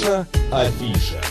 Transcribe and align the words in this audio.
Наша 0.00 0.26
афиша. 0.50 1.23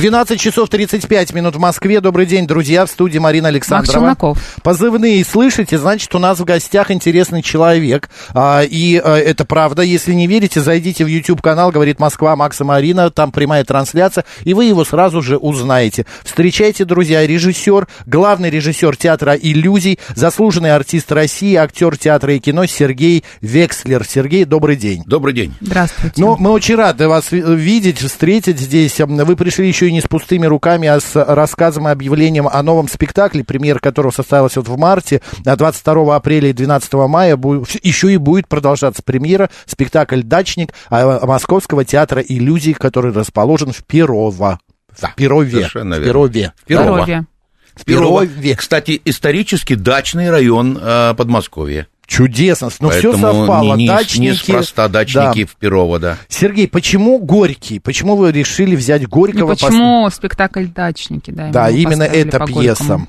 12 0.00 0.40
часов 0.40 0.70
35 0.70 1.34
минут 1.34 1.56
в 1.56 1.58
Москве. 1.58 2.00
Добрый 2.00 2.24
день, 2.24 2.46
друзья. 2.46 2.86
В 2.86 2.90
студии 2.90 3.18
Марина 3.18 3.48
Александрова. 3.48 4.00
Макс 4.06 4.18
Челноков. 4.18 4.56
Позывные 4.62 5.22
слышите, 5.26 5.76
значит, 5.76 6.14
у 6.14 6.18
нас 6.18 6.38
в 6.38 6.44
гостях 6.46 6.90
интересный 6.90 7.42
человек. 7.42 8.08
А, 8.32 8.62
и 8.62 8.96
а, 8.96 9.18
это 9.18 9.44
правда. 9.44 9.82
Если 9.82 10.14
не 10.14 10.26
верите, 10.26 10.62
зайдите 10.62 11.04
в 11.04 11.06
YouTube-канал 11.06 11.70
«Говорит 11.70 12.00
Москва» 12.00 12.34
Макса 12.34 12.64
Марина. 12.64 13.10
Там 13.10 13.30
прямая 13.30 13.62
трансляция, 13.62 14.24
и 14.44 14.54
вы 14.54 14.64
его 14.64 14.86
сразу 14.86 15.20
же 15.20 15.36
узнаете. 15.36 16.06
Встречайте, 16.24 16.86
друзья, 16.86 17.26
режиссер, 17.26 17.86
главный 18.06 18.48
режиссер 18.48 18.96
театра 18.96 19.34
«Иллюзий», 19.34 19.98
заслуженный 20.14 20.74
артист 20.74 21.12
России, 21.12 21.56
актер 21.56 21.98
театра 21.98 22.34
и 22.34 22.38
кино 22.38 22.64
Сергей 22.64 23.22
Векслер. 23.42 24.06
Сергей, 24.08 24.46
добрый 24.46 24.76
день. 24.76 25.02
Добрый 25.04 25.34
день. 25.34 25.54
Здравствуйте. 25.60 26.14
Ну, 26.22 26.38
мы 26.38 26.52
очень 26.52 26.76
рады 26.76 27.06
вас 27.06 27.30
ви- 27.30 27.42
видеть, 27.42 27.98
встретить 27.98 28.58
здесь. 28.58 28.98
Вы 28.98 29.36
пришли 29.36 29.68
еще 29.68 29.89
и 29.90 29.92
не 29.92 30.00
с 30.00 30.06
пустыми 30.06 30.46
руками, 30.46 30.88
а 30.88 31.00
с 31.00 31.14
рассказом 31.14 31.88
и 31.88 31.90
объявлением 31.90 32.48
о 32.48 32.62
новом 32.62 32.88
спектакле, 32.88 33.44
премьера 33.44 33.78
которого 33.78 34.12
состоялась 34.12 34.56
вот 34.56 34.68
в 34.68 34.78
марте, 34.78 35.20
а 35.44 35.56
22 35.56 36.16
апреля 36.16 36.50
и 36.50 36.52
12 36.52 36.92
мая. 36.94 37.38
Еще 37.82 38.12
и 38.12 38.16
будет 38.16 38.48
продолжаться 38.48 39.02
премьера 39.02 39.50
спектакль 39.66 40.22
«Дачник» 40.22 40.72
а, 40.88 41.26
Московского 41.26 41.84
театра 41.84 42.22
иллюзий, 42.22 42.72
который 42.72 43.12
расположен 43.12 43.72
в 43.72 43.84
Перово. 43.84 44.60
В 44.96 45.14
Перове. 45.14 45.50
совершенно 45.50 45.96
В 45.96 45.98
верно. 45.98 46.12
Перове. 46.12 46.52
Перово. 46.66 46.84
Здоровья. 46.84 47.26
В 47.74 47.84
Перово. 47.84 48.26
Перове. 48.26 48.56
Кстати, 48.56 49.00
исторически 49.04 49.74
дачный 49.74 50.30
район 50.30 50.78
э, 50.80 51.14
Подмосковья. 51.16 51.86
Чудесно. 52.10 52.70
Ну, 52.80 52.90
все 52.90 53.16
совпало. 53.16 53.76
Не, 53.76 53.84
не, 53.84 53.86
Дачники. 53.88 54.30
неспроста 54.32 54.88
Да. 54.88 55.04
дачники 55.04 55.44
в 55.44 55.54
Перово, 55.54 56.00
да. 56.00 56.18
Сергей, 56.28 56.66
почему 56.66 57.20
Горький? 57.20 57.78
Почему 57.78 58.16
вы 58.16 58.32
решили 58.32 58.74
взять 58.74 59.02
И 59.02 59.06
Горького? 59.06 59.52
пос- 59.52 59.64
почему 59.64 60.10
спектакль 60.10 60.66
«Дачники», 60.66 61.30
да? 61.30 61.50
Да, 61.50 61.70
именно 61.70 62.02
эта 62.02 62.44
пьеса. 62.44 62.82
Горькому? 62.82 63.08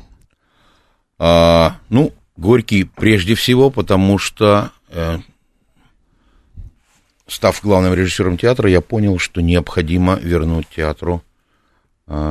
А, 1.18 1.78
ну, 1.90 2.14
Горький 2.38 2.84
прежде 2.84 3.34
всего, 3.34 3.72
потому 3.72 4.20
что, 4.20 4.70
э, 4.90 5.18
став 7.26 7.60
главным 7.64 7.96
режиссером 7.96 8.38
театра, 8.38 8.70
я 8.70 8.82
понял, 8.82 9.18
что 9.18 9.42
необходимо 9.42 10.14
вернуть 10.22 10.68
театру 10.76 11.24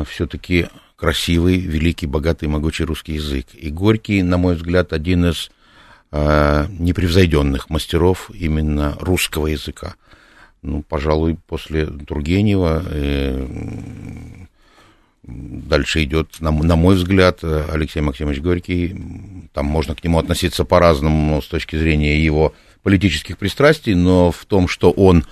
все-таки 0.08 0.68
красивый, 0.94 1.58
великий, 1.58 2.06
богатый, 2.06 2.46
могучий 2.48 2.84
русский 2.84 3.14
язык. 3.14 3.46
И 3.54 3.70
Горький, 3.70 4.22
на 4.22 4.36
мой 4.36 4.54
взгляд, 4.54 4.92
один 4.92 5.24
из 5.30 5.50
э, 6.12 6.66
непревзойденных 6.78 7.70
мастеров 7.70 8.30
именно 8.33 8.97
русского 9.00 9.48
языка. 9.48 9.94
Ну, 10.62 10.83
пожалуй, 10.83 11.39
после 11.47 11.86
Тургенева 11.86 12.83
э, 12.86 13.47
дальше 15.22 16.05
идет, 16.05 16.41
на, 16.41 16.50
на 16.50 16.77
мой 16.77 16.97
взгляд, 16.97 17.42
Алексей 17.42 18.00
Максимович 18.00 18.41
Горький. 18.41 18.97
Там 19.53 19.66
можно 19.66 19.94
к 19.94 20.05
нему 20.05 20.19
относиться 20.19 20.64
по-разному 20.64 21.41
с 21.41 21.47
точки 21.47 21.77
зрения 21.77 22.22
его 22.22 22.55
политических 22.83 23.38
пристрастий, 23.38 23.94
но 23.94 24.33
в 24.33 24.44
том, 24.47 24.69
что 24.69 24.91
он 24.91 25.25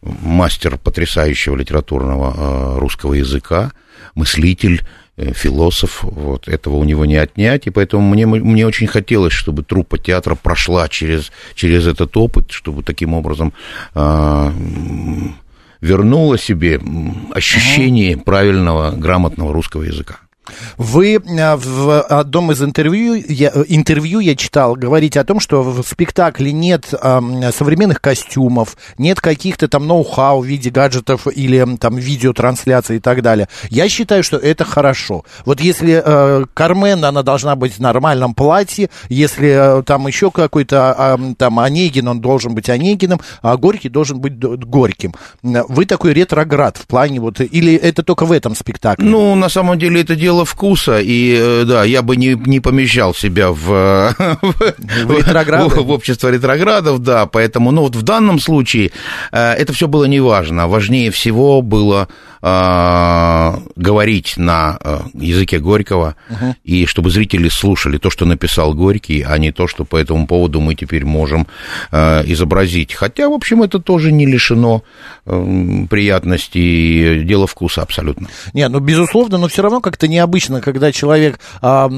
мастер 0.00 0.78
потрясающего 0.78 1.56
литературного 1.56 2.34
э, 2.36 2.78
русского 2.78 3.14
языка, 3.14 3.72
мыслитель, 4.14 4.82
философ, 5.34 6.00
вот, 6.02 6.48
этого 6.48 6.76
у 6.76 6.84
него 6.84 7.04
не 7.04 7.16
отнять, 7.16 7.66
и 7.66 7.70
поэтому 7.70 8.08
мне, 8.08 8.26
мне 8.26 8.66
очень 8.66 8.86
хотелось, 8.86 9.32
чтобы 9.32 9.62
труппа 9.64 9.98
театра 9.98 10.34
прошла 10.34 10.88
через, 10.88 11.32
через 11.54 11.86
этот 11.86 12.16
опыт, 12.16 12.50
чтобы 12.50 12.82
таким 12.82 13.14
образом 13.14 13.52
э, 13.94 14.52
вернула 15.80 16.38
себе 16.38 16.80
ощущение 17.32 18.16
правильного, 18.16 18.92
грамотного 18.92 19.52
русского 19.52 19.82
языка. 19.82 20.20
Вы 20.76 21.14
э, 21.14 21.56
в 21.56 22.02
одном 22.02 22.52
из 22.52 22.62
интервью 22.62 23.14
я, 23.14 23.50
э, 23.54 23.64
интервью 23.68 24.20
я 24.20 24.36
читал, 24.36 24.74
говорите 24.74 25.20
о 25.20 25.24
том, 25.24 25.40
что 25.40 25.62
в 25.62 25.82
спектакле 25.86 26.52
нет 26.52 26.92
ам, 27.00 27.42
современных 27.52 28.00
костюмов, 28.00 28.76
нет 28.98 29.20
каких-то 29.20 29.68
там 29.68 29.86
ноу-хау 29.86 30.40
в 30.40 30.46
виде 30.46 30.70
гаджетов 30.70 31.26
или 31.26 31.76
там 31.76 31.96
видеотрансляций 31.96 32.96
и 32.96 33.00
так 33.00 33.22
далее. 33.22 33.48
Я 33.70 33.88
считаю, 33.88 34.22
что 34.22 34.36
это 34.36 34.64
хорошо. 34.64 35.24
Вот 35.44 35.60
если 35.60 36.02
э, 36.04 36.44
Кармен, 36.54 37.04
она 37.04 37.22
должна 37.22 37.56
быть 37.56 37.74
в 37.74 37.78
нормальном 37.80 38.34
платье, 38.34 38.90
если 39.08 39.80
э, 39.80 39.82
там 39.82 40.06
еще 40.06 40.30
какой-то 40.30 40.94
ам, 40.96 41.34
там 41.34 41.58
Онегин, 41.58 42.08
он 42.08 42.20
должен 42.20 42.54
быть 42.54 42.68
Онегиным, 42.68 43.20
а 43.42 43.56
Горький 43.56 43.88
должен 43.88 44.20
быть 44.20 44.38
Горьким. 44.38 45.14
Вы 45.42 45.86
такой 45.86 46.12
ретроград 46.12 46.76
в 46.76 46.86
плане 46.86 47.20
вот, 47.20 47.40
или 47.40 47.74
это 47.74 48.02
только 48.02 48.24
в 48.26 48.32
этом 48.32 48.54
спектакле? 48.54 49.08
Ну, 49.08 49.34
на 49.34 49.48
самом 49.48 49.78
деле, 49.78 50.00
это 50.00 50.16
дело 50.16 50.37
вкуса, 50.44 50.98
и 51.00 51.36
э, 51.38 51.64
да, 51.64 51.84
я 51.84 52.02
бы 52.02 52.16
не, 52.16 52.34
не 52.46 52.60
помещал 52.60 53.14
себя 53.14 53.50
в, 53.50 53.70
э, 53.70 54.12
в, 54.42 54.54
в, 55.68 55.84
в 55.84 55.90
общество 55.90 56.28
ретроградов, 56.28 57.00
да, 57.00 57.26
поэтому, 57.26 57.70
ну, 57.70 57.82
вот 57.82 57.96
в 57.96 58.02
данном 58.02 58.40
случае 58.40 58.90
э, 59.32 59.52
это 59.52 59.72
все 59.72 59.88
было 59.88 60.04
неважно. 60.04 60.68
Важнее 60.68 61.10
всего 61.10 61.62
было 61.62 62.08
говорить 62.40 64.36
на 64.36 64.78
языке 65.12 65.58
Горького, 65.58 66.14
и 66.62 66.86
чтобы 66.86 67.10
зрители 67.10 67.48
слушали 67.48 67.98
то, 67.98 68.10
что 68.10 68.26
написал 68.26 68.74
Горький, 68.74 69.22
а 69.22 69.38
не 69.38 69.50
то, 69.50 69.66
что 69.66 69.84
по 69.84 69.96
этому 69.96 70.24
поводу 70.28 70.60
мы 70.60 70.76
теперь 70.76 71.04
можем 71.04 71.48
изобразить. 71.90 72.94
Хотя, 72.94 73.28
в 73.28 73.32
общем, 73.32 73.64
это 73.64 73.80
тоже 73.80 74.12
не 74.12 74.24
лишено 74.24 74.82
э, 75.26 75.86
приятностей, 75.90 77.24
дело 77.24 77.46
вкуса 77.46 77.82
абсолютно. 77.82 78.28
Не, 78.52 78.68
ну, 78.68 78.80
безусловно, 78.80 79.38
но 79.38 79.48
все 79.48 79.62
равно 79.62 79.80
как-то 79.80 80.08
необычно, 80.28 80.60
когда 80.60 80.92
человек 80.92 81.40
а, 81.62 81.88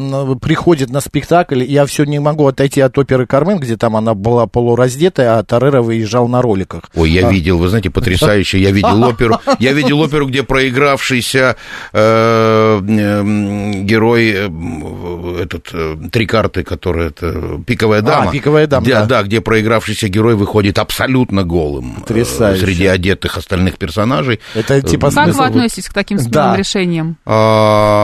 приходит 0.41 0.91
на 0.91 1.01
спектакль, 1.01 1.65
я 1.65 1.85
все 1.87 2.05
не 2.05 2.21
могу 2.21 2.47
отойти 2.47 2.81
от 2.81 2.97
оперы 2.97 3.27
Кармен, 3.27 3.59
где 3.59 3.77
там 3.77 3.97
она 3.97 4.15
была 4.15 4.47
полураздетая, 4.47 5.39
а 5.39 5.43
Тарера 5.43 5.83
выезжал 5.83 6.29
на 6.29 6.41
роликах. 6.43 6.85
Ой, 6.95 7.11
я 7.11 7.29
видел, 7.29 7.59
вы 7.59 7.69
знаете, 7.69 7.91
потрясающе. 7.91 8.61
Я 8.61 8.71
видел 8.71 9.03
оперу, 9.09 9.41
я 9.59 9.73
видел 9.73 10.01
оперу, 10.01 10.27
где 10.29 10.43
проигравшийся 10.45 11.57
э, 11.93 12.81
э, 12.89 13.83
герой, 13.83 14.33
э, 14.37 15.43
этот, 15.43 15.71
э, 15.73 15.97
три 16.13 16.27
карты, 16.27 16.63
который, 16.63 17.09
это, 17.09 17.61
пиковая 17.67 18.03
дама. 18.03 18.31
«Пиковая 18.31 18.67
дама», 18.67 18.85
Где- 18.85 18.95
да. 18.95 19.07
да, 19.07 19.23
где 19.25 19.41
проигравшийся 19.41 20.09
герой 20.09 20.37
выходит 20.37 20.79
абсолютно 20.79 21.43
голым. 21.43 21.97
Потрясающе. 22.01 22.65
Среди 22.65 22.87
одетых 22.87 23.37
остальных 23.37 23.77
персонажей. 23.77 24.41
Это 24.55 24.81
типа 24.83 25.11
Как 25.11 25.25
смысл 25.25 25.39
вы 25.39 25.45
относитесь 25.47 25.89
к 25.89 25.93
таким 25.93 26.19
смелым 26.19 26.33
Да. 26.33 26.57
решениям? 26.57 27.17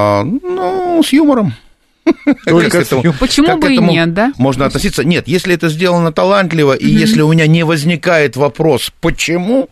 А, 0.09 0.22
ну, 0.25 1.03
с 1.03 1.12
юмором. 1.12 1.53
Только 2.44 2.78
этому-. 2.78 3.12
Почему 3.19 3.56
бы 3.59 3.72
и 3.75 3.78
нет, 3.78 4.15
да? 4.15 4.33
Можно 4.39 4.67
относиться. 4.67 5.05
Нет, 5.05 5.28
если 5.28 5.55
это 5.55 5.69
сделано 5.69 6.12
талантливо, 6.12 6.72
и 6.75 6.89
если 6.89 7.22
у 7.22 7.33
меня 7.33 7.47
не 7.47 7.65
возникает 7.65 8.37
вопрос, 8.37 8.93
почему, 9.00 9.69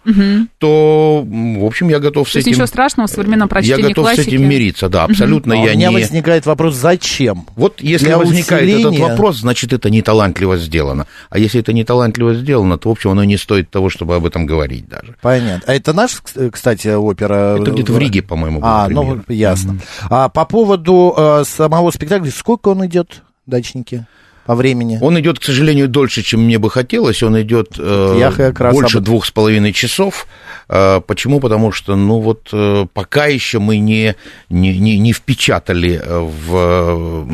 то, 0.59 1.25
в 1.27 1.65
общем, 1.65 1.89
я 1.89 1.99
готов 1.99 2.29
с 2.29 2.33
То 2.33 2.39
есть 2.39 2.49
этим... 2.49 2.57
ничего 2.57 2.67
страшного 2.67 3.07
в 3.07 3.11
современном 3.11 3.47
Я 3.47 3.51
прочтении 3.51 3.83
готов 3.89 4.05
классики? 4.05 4.23
с 4.25 4.27
этим 4.29 4.49
мириться, 4.49 4.89
да, 4.89 5.05
абсолютно. 5.05 5.55
А 5.55 5.59
у 5.59 5.65
Я 5.67 5.75
меня 5.75 5.89
не... 5.91 5.95
возникает 5.95 6.47
вопрос, 6.47 6.75
зачем? 6.75 7.47
Вот 7.57 7.81
если 7.81 8.07
Для 8.07 8.19
возникает 8.19 8.65
усиления- 8.65 8.97
этот 8.99 8.99
вопрос, 9.11 9.39
значит, 9.39 9.73
это 9.73 9.91
не 9.91 10.03
талантливо 10.03 10.57
сделано. 10.57 11.07
А 11.31 11.39
если 11.39 11.61
это 11.61 11.73
не 11.73 11.85
талантливо 11.85 12.35
сделано, 12.35 12.79
то, 12.79 12.89
в 12.89 12.93
общем, 12.93 13.11
оно 13.11 13.25
не 13.25 13.37
стоит 13.37 13.71
того, 13.71 13.91
чтобы 13.91 14.17
об 14.17 14.27
этом 14.27 14.47
говорить 14.47 14.89
даже. 14.89 15.15
Понятно. 15.21 15.63
А 15.67 15.75
это 15.75 15.93
наш, 15.93 16.23
кс- 16.25 16.51
кстати, 16.51 16.89
опера? 16.89 17.59
Это 17.61 17.71
где-то 17.71 17.93
в 17.93 17.99
Риге, 17.99 18.23
по-моему, 18.23 18.61
А, 18.63 18.89
ну, 18.89 19.21
ясно. 19.29 19.79
А 20.11 20.29
по 20.29 20.45
поводу 20.45 21.15
э, 21.17 21.45
самого 21.47 21.91
спектакля, 21.91 22.24
сколько 22.31 22.69
он 22.69 22.85
идет, 22.87 23.23
дачники, 23.47 24.07
по 24.47 24.55
времени? 24.55 24.99
Он 25.01 25.19
идет, 25.19 25.39
к 25.39 25.43
сожалению, 25.45 25.89
дольше, 25.89 26.23
чем 26.23 26.45
мне 26.45 26.59
бы 26.59 26.71
хотелось. 26.71 27.23
Он 27.23 27.41
идет 27.41 27.77
э, 27.79 28.17
Я 28.19 28.31
как 28.31 28.61
раз 28.61 28.75
больше 28.75 28.99
об- 28.99 29.05
двух 29.05 29.25
с 29.25 29.31
половиной 29.31 29.73
часов. 29.73 30.27
Э, 30.69 31.01
почему? 31.07 31.41
Потому 31.41 31.73
что, 31.73 31.97
ну 31.97 32.21
вот, 32.21 32.51
э, 32.53 32.87
пока 32.93 33.27
еще 33.27 33.59
мы 33.59 33.79
не, 33.79 34.17
не, 34.51 34.79
не, 34.79 34.99
не 34.99 35.13
впечатали 35.15 36.01
э, 36.03 36.19
в 36.19 36.55
э, 36.57 37.25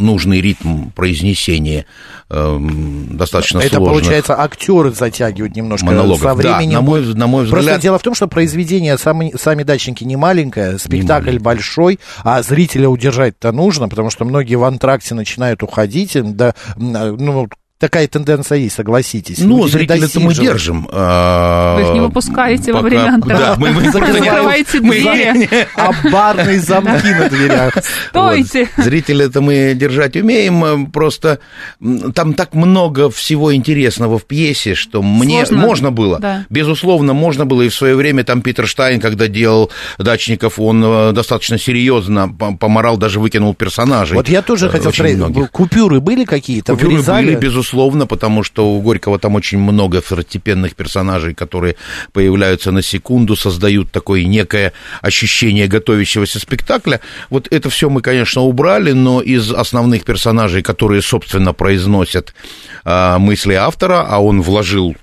нужный 0.00 0.40
ритм 0.40 0.88
произнесения 0.90 1.84
достаточно 3.10 3.58
Это, 3.58 3.76
сложных 3.76 3.92
получается, 4.02 4.40
актеры 4.40 4.90
затягивают 4.92 5.56
немножко 5.56 5.86
монологов. 5.86 6.20
со 6.22 6.34
временем. 6.34 6.70
Да, 6.70 6.76
на 6.76 6.82
мой, 6.82 7.14
на 7.14 7.26
мой 7.26 7.42
Просто 7.46 7.58
взгляд... 7.60 7.80
дело 7.80 7.98
в 7.98 8.02
том, 8.02 8.14
что 8.14 8.28
произведение 8.28 8.98
сами, 8.98 9.32
сами 9.38 9.62
дачники 9.62 10.04
не 10.04 10.16
маленькое, 10.16 10.78
спектакль 10.78 11.38
большой, 11.38 12.00
а 12.22 12.42
зрителя 12.42 12.88
удержать-то 12.88 13.52
нужно, 13.52 13.88
потому 13.88 14.10
что 14.10 14.24
многие 14.24 14.56
в 14.56 14.64
антракте 14.64 15.14
начинают 15.14 15.62
уходить, 15.62 16.12
да, 16.14 16.54
м, 16.76 17.16
ну, 17.16 17.48
такая 17.78 18.06
тенденция 18.08 18.58
есть, 18.58 18.76
согласитесь. 18.76 19.38
Ну, 19.40 19.58
Люди 19.64 19.72
зрителей-то 19.72 20.20
мы 20.20 20.34
держим. 20.34 20.88
а, 20.90 21.76
Вы 21.76 21.82
их 21.82 21.92
не 21.94 22.00
выпускаете 22.00 22.72
во 22.72 22.78
пока- 22.78 22.88
время 22.88 23.14
антенны. 23.14 23.38
Да, 23.38 23.54
мы, 23.58 23.70
мы 23.72 23.82
Закрываете 23.92 24.80
мы- 24.80 24.94
двери. 25.00 25.48
А 25.76 25.90
барные 26.10 26.60
замки 26.60 27.10
на 27.10 27.28
дверях. 27.28 27.76
Стойте! 28.08 28.68
Вот. 28.76 28.84
Зрителя-то 28.86 29.40
мы 29.40 29.74
держать 29.74 30.16
умеем, 30.16 30.64
э, 30.64 30.86
просто 30.92 31.40
там 32.14 32.34
так 32.34 32.54
много 32.54 33.10
всего 33.10 33.54
интересного 33.54 34.18
в 34.18 34.24
пьесе, 34.24 34.74
что 34.74 35.02
мне 35.02 35.44
Сложно. 35.44 35.66
можно 35.66 35.90
было, 35.90 36.18
Да. 36.20 36.46
безусловно, 36.48 37.12
можно 37.12 37.44
было, 37.44 37.62
и 37.62 37.68
в 37.68 37.74
свое 37.74 37.96
время 37.96 38.24
там 38.24 38.40
Питер 38.40 38.66
Штайн, 38.66 39.00
когда 39.00 39.26
делал 39.26 39.70
«Дачников», 39.98 40.58
он 40.58 40.82
э, 40.84 41.12
достаточно 41.12 41.58
серьезно 41.58 42.28
по- 42.28 42.56
поморал, 42.56 42.96
даже 42.96 43.20
выкинул 43.20 43.54
персонажей. 43.54 44.16
Вот 44.16 44.28
я 44.28 44.40
тоже 44.42 44.66
Э, 44.66 44.70
хотел 44.70 44.92
многих. 45.16 45.50
купюры 45.50 46.00
были 46.00 46.24
какие-то? 46.24 46.72
Купюры 46.74 47.02
были, 47.02 47.34
безусловно, 47.34 47.63
потому 48.06 48.42
что 48.42 48.74
у 48.74 48.80
Горького 48.80 49.18
там 49.18 49.34
очень 49.34 49.58
много 49.58 50.00
второстепенных 50.00 50.74
персонажей, 50.74 51.34
которые 51.34 51.76
появляются 52.12 52.70
на 52.70 52.82
секунду, 52.82 53.36
создают 53.36 53.90
такое 53.90 54.24
некое 54.24 54.72
ощущение 55.02 55.66
готовящегося 55.66 56.38
спектакля. 56.38 57.00
Вот 57.30 57.48
это 57.50 57.70
все 57.70 57.88
мы, 57.88 58.00
конечно, 58.00 58.42
убрали, 58.42 58.92
но 58.92 59.20
из 59.20 59.52
основных 59.52 60.04
персонажей, 60.04 60.62
которые, 60.62 61.02
собственно, 61.02 61.52
произносят 61.52 62.34
а, 62.84 63.18
мысли 63.18 63.54
автора, 63.54 64.06
а 64.08 64.18
он 64.18 64.42
вложил 64.42 64.96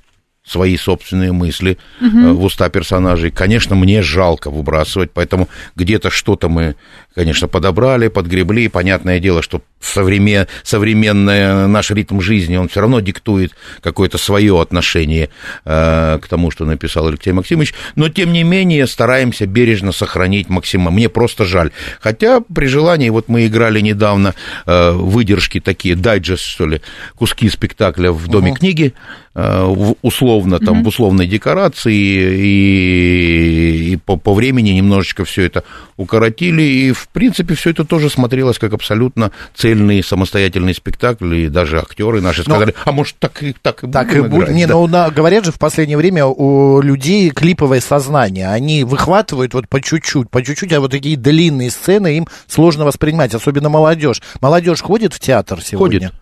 свои 0.52 0.76
собственные 0.78 1.32
мысли 1.32 1.78
э, 2.02 2.06
в 2.06 2.44
уста 2.44 2.70
персонажей. 2.70 3.32
Конечно, 3.32 3.76
мне 3.76 4.02
жалко 4.02 4.52
выбрасывать, 4.52 5.12
поэтому 5.14 5.48
где-то 5.76 6.10
что-то 6.10 6.50
мы, 6.50 6.76
конечно, 7.16 7.48
подобрали, 7.48 8.10
подгребли. 8.10 8.68
Понятное 8.68 9.20
дело, 9.20 9.42
что 9.42 9.62
современ... 9.80 10.48
современный 10.64 11.68
наш 11.68 11.92
ритм 11.92 12.20
жизни, 12.20 12.58
он 12.58 12.68
все 12.68 12.82
равно 12.82 13.00
диктует 13.00 13.54
какое-то 13.82 14.18
свое 14.18 14.60
отношение 14.62 15.30
э, 15.64 16.20
к 16.22 16.28
тому, 16.28 16.52
что 16.52 16.66
написал 16.66 17.08
Алексей 17.08 17.32
Максимович. 17.32 17.74
Но, 17.96 18.10
тем 18.10 18.34
не 18.34 18.44
менее, 18.44 18.88
стараемся 18.88 19.46
бережно 19.46 19.92
сохранить 19.94 20.50
максимум. 20.50 20.96
Мне 20.96 21.08
просто 21.08 21.46
жаль. 21.46 21.72
Хотя 22.02 22.42
при 22.42 22.66
желании, 22.66 23.10
вот 23.10 23.30
мы 23.30 23.48
играли 23.48 23.80
недавно 23.80 24.36
э, 24.66 24.92
выдержки 24.92 25.60
такие, 25.62 25.96
дайджест, 25.96 26.44
что 26.44 26.68
ли, 26.68 26.82
куски 27.16 27.50
спектакля 27.50 28.12
в 28.12 28.28
Доме 28.28 28.54
книги, 28.54 28.94
э, 29.31 29.31
в- 29.31 29.31
условно, 29.34 30.60
там, 30.60 30.84
в 30.84 30.88
условной 30.88 31.26
декорации, 31.26 31.94
и, 31.96 33.94
и 33.94 33.96
по, 33.98 34.18
по 34.18 34.34
времени 34.34 34.72
немножечко 34.72 35.24
все 35.26 35.44
это 35.44 35.64
укоротили, 35.98 36.62
и, 36.62 36.92
в 36.92 37.08
принципе, 37.10 37.56
все 37.56 37.70
это 37.70 37.86
тоже 37.86 38.10
смотрелось 38.10 38.60
как 38.60 38.74
абсолютно 38.74 39.32
цельный 39.56 40.04
самостоятельный 40.04 40.74
спектакль, 40.74 41.34
и 41.36 41.48
даже 41.48 41.80
актеры 41.80 42.22
наши 42.22 42.40
Но- 42.46 42.56
сказали, 42.56 42.74
а 42.86 42.92
может, 42.92 43.16
так 43.20 43.42
и, 43.44 43.56
так 43.62 43.84
и 43.84 43.92
Так 43.92 44.14
и 44.14 44.18
будем 44.20 44.30
будет. 44.32 44.44
играть?» 44.44 44.56
Не, 44.56 44.68
Да. 44.68 44.74
ну 44.74 44.88
на- 44.88 45.10
говорят 45.12 45.46
же 45.46 45.52
в 45.52 45.60
последнее 45.60 45.98
время 45.98 46.26
у 46.26 46.82
людей 46.82 47.30
клиповое 47.30 47.80
сознание. 47.82 48.50
Они 48.50 48.84
выхватывают 48.84 49.54
вот 49.54 49.68
по 49.70 49.82
чуть-чуть, 49.82 50.30
по 50.30 50.44
чуть-чуть, 50.44 50.74
а 50.74 50.80
вот 50.82 50.92
такие 50.92 51.16
длинные 51.18 51.72
сцены 51.72 52.18
им 52.18 52.28
сложно 52.48 52.86
воспринимать, 52.86 53.34
особенно 53.34 53.70
молодежь. 53.70 54.22
Молодежь 54.42 54.82
ходит 54.82 55.14
в 55.14 55.20
театр 55.20 55.62
сегодня? 55.64 56.10
Ходит. 56.10 56.14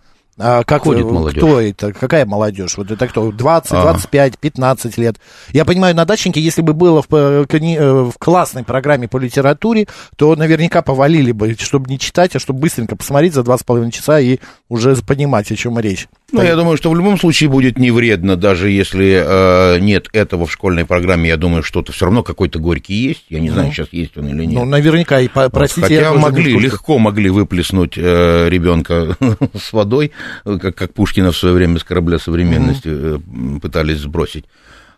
А 0.41 0.63
как 0.63 0.83
Ходит 0.83 1.05
э, 1.05 1.09
молодежь. 1.09 1.43
Кто 1.43 1.59
это? 1.59 1.91
Какая 1.91 2.25
молодежь? 2.25 2.77
Вот 2.77 2.89
это 2.89 3.07
кто? 3.07 3.31
20, 3.31 3.71
А. 3.73 3.81
25, 3.81 4.39
15 4.39 4.97
лет. 4.97 5.17
Я 5.51 5.65
понимаю, 5.65 5.93
на 5.95 6.05
дачнике, 6.05 6.39
если 6.39 6.61
бы 6.61 6.73
было 6.73 7.01
в, 7.01 7.07
э, 7.13 7.45
э, 7.49 8.03
в 8.03 8.13
классной 8.17 8.63
программе 8.63 9.09
по 9.09 9.17
литературе, 9.17 9.87
то 10.15 10.35
наверняка 10.37 10.81
повалили 10.81 11.33
бы, 11.33 11.55
чтобы 11.59 11.89
не 11.89 11.99
читать, 11.99 12.35
а 12.37 12.39
чтобы 12.39 12.61
быстренько 12.61 12.95
посмотреть 12.95 13.33
за 13.33 13.41
2,5 13.41 13.91
часа 13.91 14.19
и 14.19 14.39
уже 14.69 14.95
понимать, 14.95 15.51
о 15.51 15.55
чем 15.57 15.77
речь. 15.77 16.07
Ну, 16.31 16.43
я 16.43 16.55
думаю, 16.55 16.77
что 16.77 16.91
в 16.91 16.95
любом 16.95 17.17
случае 17.19 17.49
будет 17.49 17.77
не 17.77 17.91
вредно, 17.91 18.35
даже 18.35 18.69
если 18.69 19.23
э, 19.25 19.79
нет 19.79 20.07
этого 20.13 20.45
в 20.45 20.51
школьной 20.51 20.85
программе. 20.85 21.29
Я 21.29 21.37
думаю, 21.37 21.63
что-то 21.63 21.91
все 21.91 22.05
равно 22.05 22.23
какой-то 22.23 22.59
горький 22.59 22.93
есть. 22.93 23.25
Я 23.29 23.39
не 23.39 23.49
знаю, 23.49 23.71
сейчас 23.71 23.87
есть 23.91 24.17
он 24.17 24.27
или 24.27 24.45
нет. 24.45 24.55
Ну, 24.59 24.65
наверняка, 24.65 25.19
и 25.19 25.27
простите, 25.27 25.81
Хотя 25.81 25.95
я 25.95 26.13
могли, 26.13 26.57
легко 26.57 26.99
могли 26.99 27.29
выплеснуть 27.29 27.93
э, 27.97 28.47
ребенка 28.49 29.17
с 29.59 29.73
водой, 29.73 30.11
э, 30.45 30.57
как, 30.61 30.75
как 30.75 30.93
Пушкина 30.93 31.31
в 31.31 31.37
свое 31.37 31.55
время 31.55 31.79
с 31.79 31.83
корабля 31.83 32.19
современности 32.19 32.87
м, 32.89 33.59
пытались 33.61 33.99
сбросить. 33.99 34.45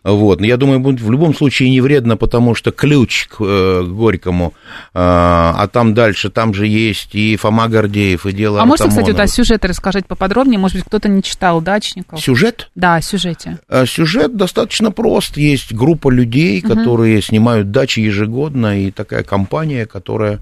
Вот. 0.04 0.40
Но 0.40 0.46
я 0.46 0.56
думаю, 0.56 0.80
будет 0.80 1.00
в 1.00 1.10
любом 1.10 1.34
случае 1.34 1.70
не 1.70 1.80
вредно, 1.80 2.16
потому 2.16 2.54
что 2.54 2.72
ключ 2.72 3.28
к 3.28 3.36
э, 3.40 3.82
Горькому, 3.84 4.54
э, 4.56 4.90
а 4.94 5.68
там 5.72 5.94
дальше, 5.94 6.30
там 6.30 6.54
же 6.54 6.66
есть 6.66 7.14
и 7.14 7.36
Фома 7.36 7.68
Гордеев, 7.68 8.26
и 8.26 8.32
дело 8.32 8.60
А 8.60 8.64
можете, 8.64 8.88
кстати, 8.88 9.04
вот 9.04 9.10
Артамонова. 9.10 9.24
о 9.24 9.34
сюжете 9.34 9.68
рассказать 9.68 10.06
поподробнее? 10.06 10.58
Может 10.58 10.78
быть, 10.78 10.86
кто-то 10.86 11.08
не 11.08 11.22
читал 11.22 11.60
«Дачников»? 11.60 12.20
Сюжет? 12.20 12.70
Да, 12.74 12.96
о 12.96 13.02
сюжете. 13.02 13.58
А 13.68 13.86
Сюжет 13.86 14.36
достаточно 14.36 14.90
прост. 14.90 15.36
Есть 15.36 15.72
группа 15.72 16.10
людей, 16.10 16.60
которые 16.60 17.22
снимают 17.22 17.70
дачи 17.70 18.00
ежегодно, 18.00 18.80
и 18.80 18.90
такая 18.90 19.22
компания, 19.22 19.86
которая... 19.86 20.40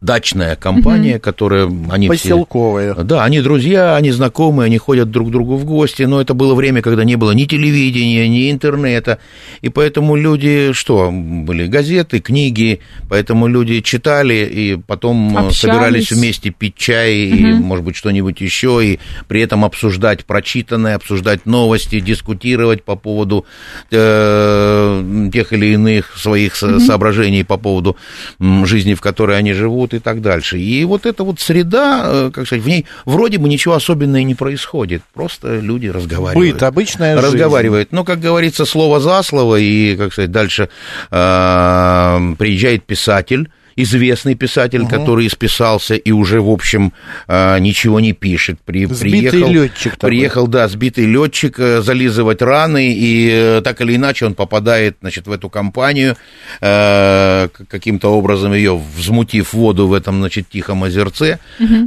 Дачная 0.00 0.54
компания, 0.54 1.18
которая... 1.18 1.66
Они 1.90 2.06
все- 2.10 2.28
Поселковые. 2.28 2.94
да, 3.02 3.24
они 3.24 3.40
друзья, 3.40 3.96
они 3.96 4.12
знакомые, 4.12 4.66
они 4.66 4.78
ходят 4.78 5.10
друг 5.10 5.28
к 5.28 5.30
другу 5.32 5.56
в 5.56 5.64
гости, 5.64 6.04
но 6.04 6.20
это 6.20 6.34
было 6.34 6.54
время, 6.54 6.82
когда 6.82 7.02
не 7.02 7.16
было 7.16 7.32
ни 7.32 7.46
телевидения, 7.46 8.28
ни 8.28 8.48
интернета, 8.50 9.18
и 9.60 9.68
поэтому 9.70 10.14
люди, 10.14 10.70
что, 10.72 11.10
были 11.12 11.66
газеты, 11.66 12.20
книги, 12.20 12.78
поэтому 13.08 13.48
люди 13.48 13.80
читали, 13.80 14.48
и 14.50 14.76
потом 14.76 15.36
э, 15.36 15.40
Общались. 15.40 15.58
собирались 15.58 16.12
вместе 16.12 16.50
пить 16.50 16.76
чай, 16.76 17.14
и, 17.14 17.44
может 17.54 17.84
быть, 17.84 17.96
что-нибудь 17.96 18.40
еще, 18.40 18.80
и 18.84 19.00
при 19.26 19.40
этом 19.42 19.64
обсуждать 19.64 20.24
прочитанное, 20.24 20.94
обсуждать 20.94 21.44
новости, 21.44 21.98
дискутировать 21.98 22.84
по 22.84 22.94
поводу 22.94 23.46
э, 23.90 25.28
тех 25.32 25.52
или 25.52 25.66
иных 25.72 26.16
своих 26.16 26.54
со- 26.56 26.78
соображений 26.80 27.44
по 27.44 27.56
поводу 27.56 27.96
м, 28.40 28.66
жизни, 28.66 28.94
в 28.94 29.00
которой 29.00 29.36
они 29.38 29.52
живут 29.52 29.87
и 29.94 29.98
так 29.98 30.20
дальше. 30.20 30.58
И 30.58 30.84
вот 30.84 31.06
эта 31.06 31.24
вот 31.24 31.40
среда, 31.40 32.02
э, 32.06 32.30
как 32.32 32.46
сказать, 32.46 32.64
в 32.64 32.68
ней 32.68 32.86
вроде 33.04 33.38
бы 33.38 33.48
ничего 33.48 33.74
особенного 33.74 34.22
не 34.22 34.34
происходит, 34.34 35.02
просто 35.14 35.58
люди 35.58 35.86
разговаривают. 35.86 36.54
Быт, 36.54 36.62
обычная 36.62 37.16
жизнь. 37.16 37.26
разговаривает. 37.26 37.92
Но, 37.92 38.04
как 38.04 38.20
говорится, 38.20 38.64
слово 38.64 39.00
за 39.00 39.22
слово, 39.22 39.56
и, 39.56 39.96
как 39.96 40.12
сказать, 40.12 40.30
дальше 40.30 40.68
э, 41.10 42.34
приезжает 42.38 42.84
писатель, 42.84 43.50
известный 43.82 44.34
писатель, 44.34 44.86
который 44.86 45.26
исписался 45.26 45.94
и 45.94 46.10
уже, 46.10 46.40
в 46.40 46.50
общем, 46.50 46.92
э, 47.28 47.58
ничего 47.60 48.00
не 48.00 48.12
пишет. 48.12 48.58
При, 48.64 48.86
Сбитый 48.86 49.30
приехал, 49.30 49.52
летчик 49.52 49.92
такой. 49.92 50.08
Приехал, 50.10 50.46
да, 50.48 50.68
сбитый 50.68 51.06
летчик, 51.06 51.58
э, 51.58 51.80
зализывать 51.80 52.42
раны, 52.42 52.92
и 52.92 53.30
э, 53.30 53.60
так 53.62 53.80
или 53.80 53.94
иначе 53.94 54.26
он 54.26 54.34
попадает, 54.34 54.96
значит, 55.00 55.26
в 55.26 55.32
эту 55.32 55.48
компанию, 55.48 56.16
э, 56.60 57.48
каким-то 57.68 58.08
образом 58.08 58.52
ее 58.52 58.80
взмутив 58.96 59.52
воду 59.52 59.86
в 59.86 59.92
этом, 59.92 60.18
значит, 60.18 60.48
тихом 60.50 60.82
озерце, 60.84 61.38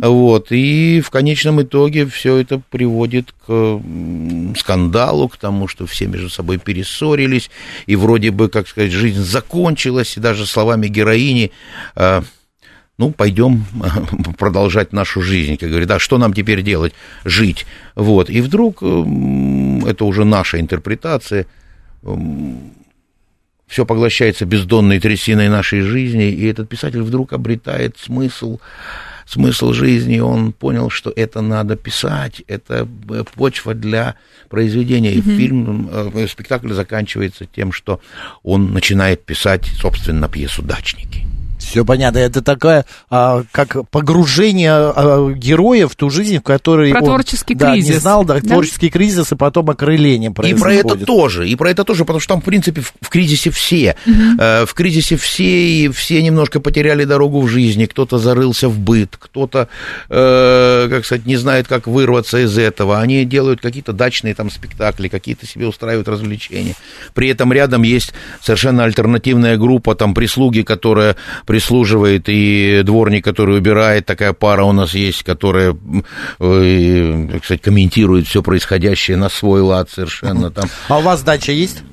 вот, 0.01 0.51
и 0.51 1.01
в 1.01 1.09
конечном 1.09 1.61
итоге 1.61 2.05
все 2.05 2.37
это 2.37 2.61
приводит 2.69 3.33
к 3.45 3.81
скандалу, 4.57 5.27
к 5.27 5.37
тому, 5.37 5.67
что 5.67 5.85
все 5.85 6.07
между 6.07 6.29
собой 6.29 6.57
перессорились, 6.57 7.49
и 7.85 7.95
вроде 7.95 8.31
бы, 8.31 8.47
как 8.47 8.67
сказать, 8.67 8.91
жизнь 8.91 9.21
закончилась, 9.21 10.15
и 10.17 10.19
даже 10.19 10.45
словами 10.45 10.87
героини, 10.87 11.51
ну, 11.95 13.11
пойдем 13.11 13.65
продолжать 14.37 14.93
нашу 14.93 15.21
жизнь, 15.21 15.57
как 15.57 15.69
говорит, 15.69 15.87
да, 15.87 15.97
что 15.99 16.17
нам 16.17 16.33
теперь 16.33 16.61
делать? 16.61 16.93
Жить. 17.25 17.65
Вот, 17.95 18.29
и 18.29 18.41
вдруг, 18.41 18.83
это 18.83 20.05
уже 20.05 20.23
наша 20.23 20.59
интерпретация, 20.59 21.47
все 23.71 23.85
поглощается 23.85 24.45
бездонной 24.45 24.99
трясиной 24.99 25.47
нашей 25.47 25.79
жизни, 25.81 26.29
и 26.29 26.45
этот 26.45 26.67
писатель 26.67 27.01
вдруг 27.01 27.31
обретает 27.31 27.97
смысл, 27.97 28.59
смысл 29.25 29.71
жизни, 29.71 30.19
он 30.19 30.51
понял, 30.51 30.89
что 30.89 31.11
это 31.15 31.39
надо 31.39 31.77
писать, 31.77 32.43
это 32.47 32.85
э, 33.09 33.23
почва 33.33 33.73
для 33.73 34.15
произведения. 34.49 35.13
И 35.13 35.21
фильм, 35.21 35.89
э, 35.89 36.27
спектакль 36.27 36.73
заканчивается 36.73 37.45
тем, 37.45 37.71
что 37.71 38.01
он 38.43 38.73
начинает 38.73 39.23
писать, 39.23 39.65
собственно, 39.79 40.27
пьесу 40.27 40.61
«Дачники». 40.61 41.25
Все 41.61 41.85
понятно. 41.85 42.17
Это 42.17 42.41
такое, 42.41 42.85
а, 43.09 43.43
как 43.51 43.87
погружение 43.89 44.71
а, 44.73 45.31
героя 45.31 45.87
в 45.87 45.95
ту 45.95 46.09
жизнь, 46.09 46.39
в 46.39 46.41
которой 46.41 46.91
Про 46.91 46.99
он 46.99 47.05
творческий 47.05 47.55
да, 47.55 47.75
не 47.75 47.81
кризис, 47.81 48.01
знал, 48.01 48.25
да, 48.25 48.35
да? 48.35 48.41
творческий 48.41 48.89
кризис, 48.89 49.31
и 49.31 49.35
потом 49.35 49.69
окрыление 49.69 50.31
И 50.31 50.33
происходит. 50.33 50.61
про 50.61 50.73
это 50.73 51.05
тоже, 51.05 51.47
и 51.47 51.55
про 51.55 51.69
это 51.69 51.83
тоже, 51.83 52.03
потому 52.03 52.19
что 52.19 52.33
там, 52.33 52.41
в 52.41 52.45
принципе, 52.45 52.81
в, 52.81 52.93
в 52.99 53.09
кризисе 53.09 53.51
все. 53.51 53.95
Э, 54.39 54.65
в 54.65 54.73
кризисе 54.73 55.17
все, 55.17 55.85
и 55.85 55.89
все 55.89 56.21
немножко 56.21 56.59
потеряли 56.59 57.05
дорогу 57.05 57.41
в 57.41 57.47
жизни. 57.47 57.85
Кто-то 57.85 58.17
зарылся 58.17 58.67
в 58.67 58.79
быт, 58.79 59.15
кто-то, 59.17 59.69
э, 60.09 60.87
как 60.89 61.05
сказать, 61.05 61.25
не 61.25 61.35
знает, 61.37 61.67
как 61.67 61.87
вырваться 61.87 62.43
из 62.43 62.57
этого. 62.57 62.99
Они 62.99 63.23
делают 63.25 63.61
какие-то 63.61 63.93
дачные 63.93 64.33
там 64.33 64.49
спектакли, 64.49 65.07
какие-то 65.07 65.45
себе 65.45 65.67
устраивают 65.67 66.07
развлечения. 66.07 66.75
При 67.13 67.29
этом 67.29 67.53
рядом 67.53 67.83
есть 67.83 68.13
совершенно 68.41 68.83
альтернативная 68.83 69.57
группа 69.57 69.95
там 69.95 70.13
прислуги, 70.13 70.61
которая 70.61 71.15
прислуживает, 71.51 72.29
и 72.29 72.81
дворник, 72.85 73.25
который 73.25 73.57
убирает. 73.57 74.05
Такая 74.05 74.31
пара 74.31 74.63
у 74.63 74.71
нас 74.71 74.93
есть, 74.93 75.23
которая, 75.23 75.75
э, 76.39 77.27
так 77.29 77.43
сказать, 77.43 77.61
комментирует 77.61 78.25
все 78.25 78.41
происходящее 78.41 79.17
на 79.17 79.27
свой 79.27 79.59
лад 79.59 79.89
совершенно 79.89 80.49
там. 80.49 80.69
А 80.87 80.99
у 80.99 81.01
вас 81.01 81.23
дача 81.23 81.51
есть? 81.51 81.83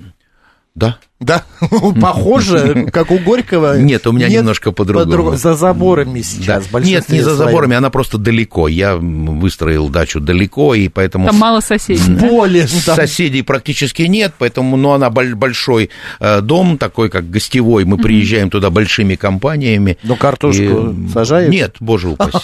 Да. 0.77 0.99
Да, 1.21 1.43
похоже, 2.01 2.87
как 2.93 3.11
у 3.11 3.19
Горького. 3.19 3.77
Нет, 3.81 4.07
у 4.07 4.13
меня 4.13 4.29
немножко 4.29 4.71
по-другому. 4.71 5.37
За 5.37 5.55
заборами 5.55 6.21
сейчас. 6.23 6.69
Да. 6.69 6.79
Нет, 6.79 7.09
не 7.09 7.23
за 7.23 7.35
заборами, 7.35 7.75
она 7.75 7.91
просто 7.91 8.19
далеко. 8.19 8.69
Я 8.69 8.97
выстроил 8.97 9.89
дачу 9.89 10.21
далеко, 10.21 10.75
и 10.75 10.89
поэтому... 10.89 11.27
Там 11.27 11.37
мало 11.37 11.61
соседей. 11.61 12.15
Более. 12.15 12.69
Соседей 12.69 13.43
практически 13.43 14.03
нет, 14.03 14.35
поэтому, 14.39 14.77
но 14.77 14.93
она 14.93 15.11
большой 15.11 15.91
э, 16.21 16.41
дом, 16.41 16.79
такой 16.79 17.11
как 17.11 17.29
гостевой. 17.29 17.85
Мы 17.85 17.99
приезжаем 17.99 18.49
туда 18.49 18.71
большими 18.71 19.17
компаниями. 19.17 19.99
Но 20.05 20.15
картошку 20.15 20.95
сажают? 21.13 21.51
Нет, 21.51 21.77
боже 21.81 22.11
упаси. 22.11 22.39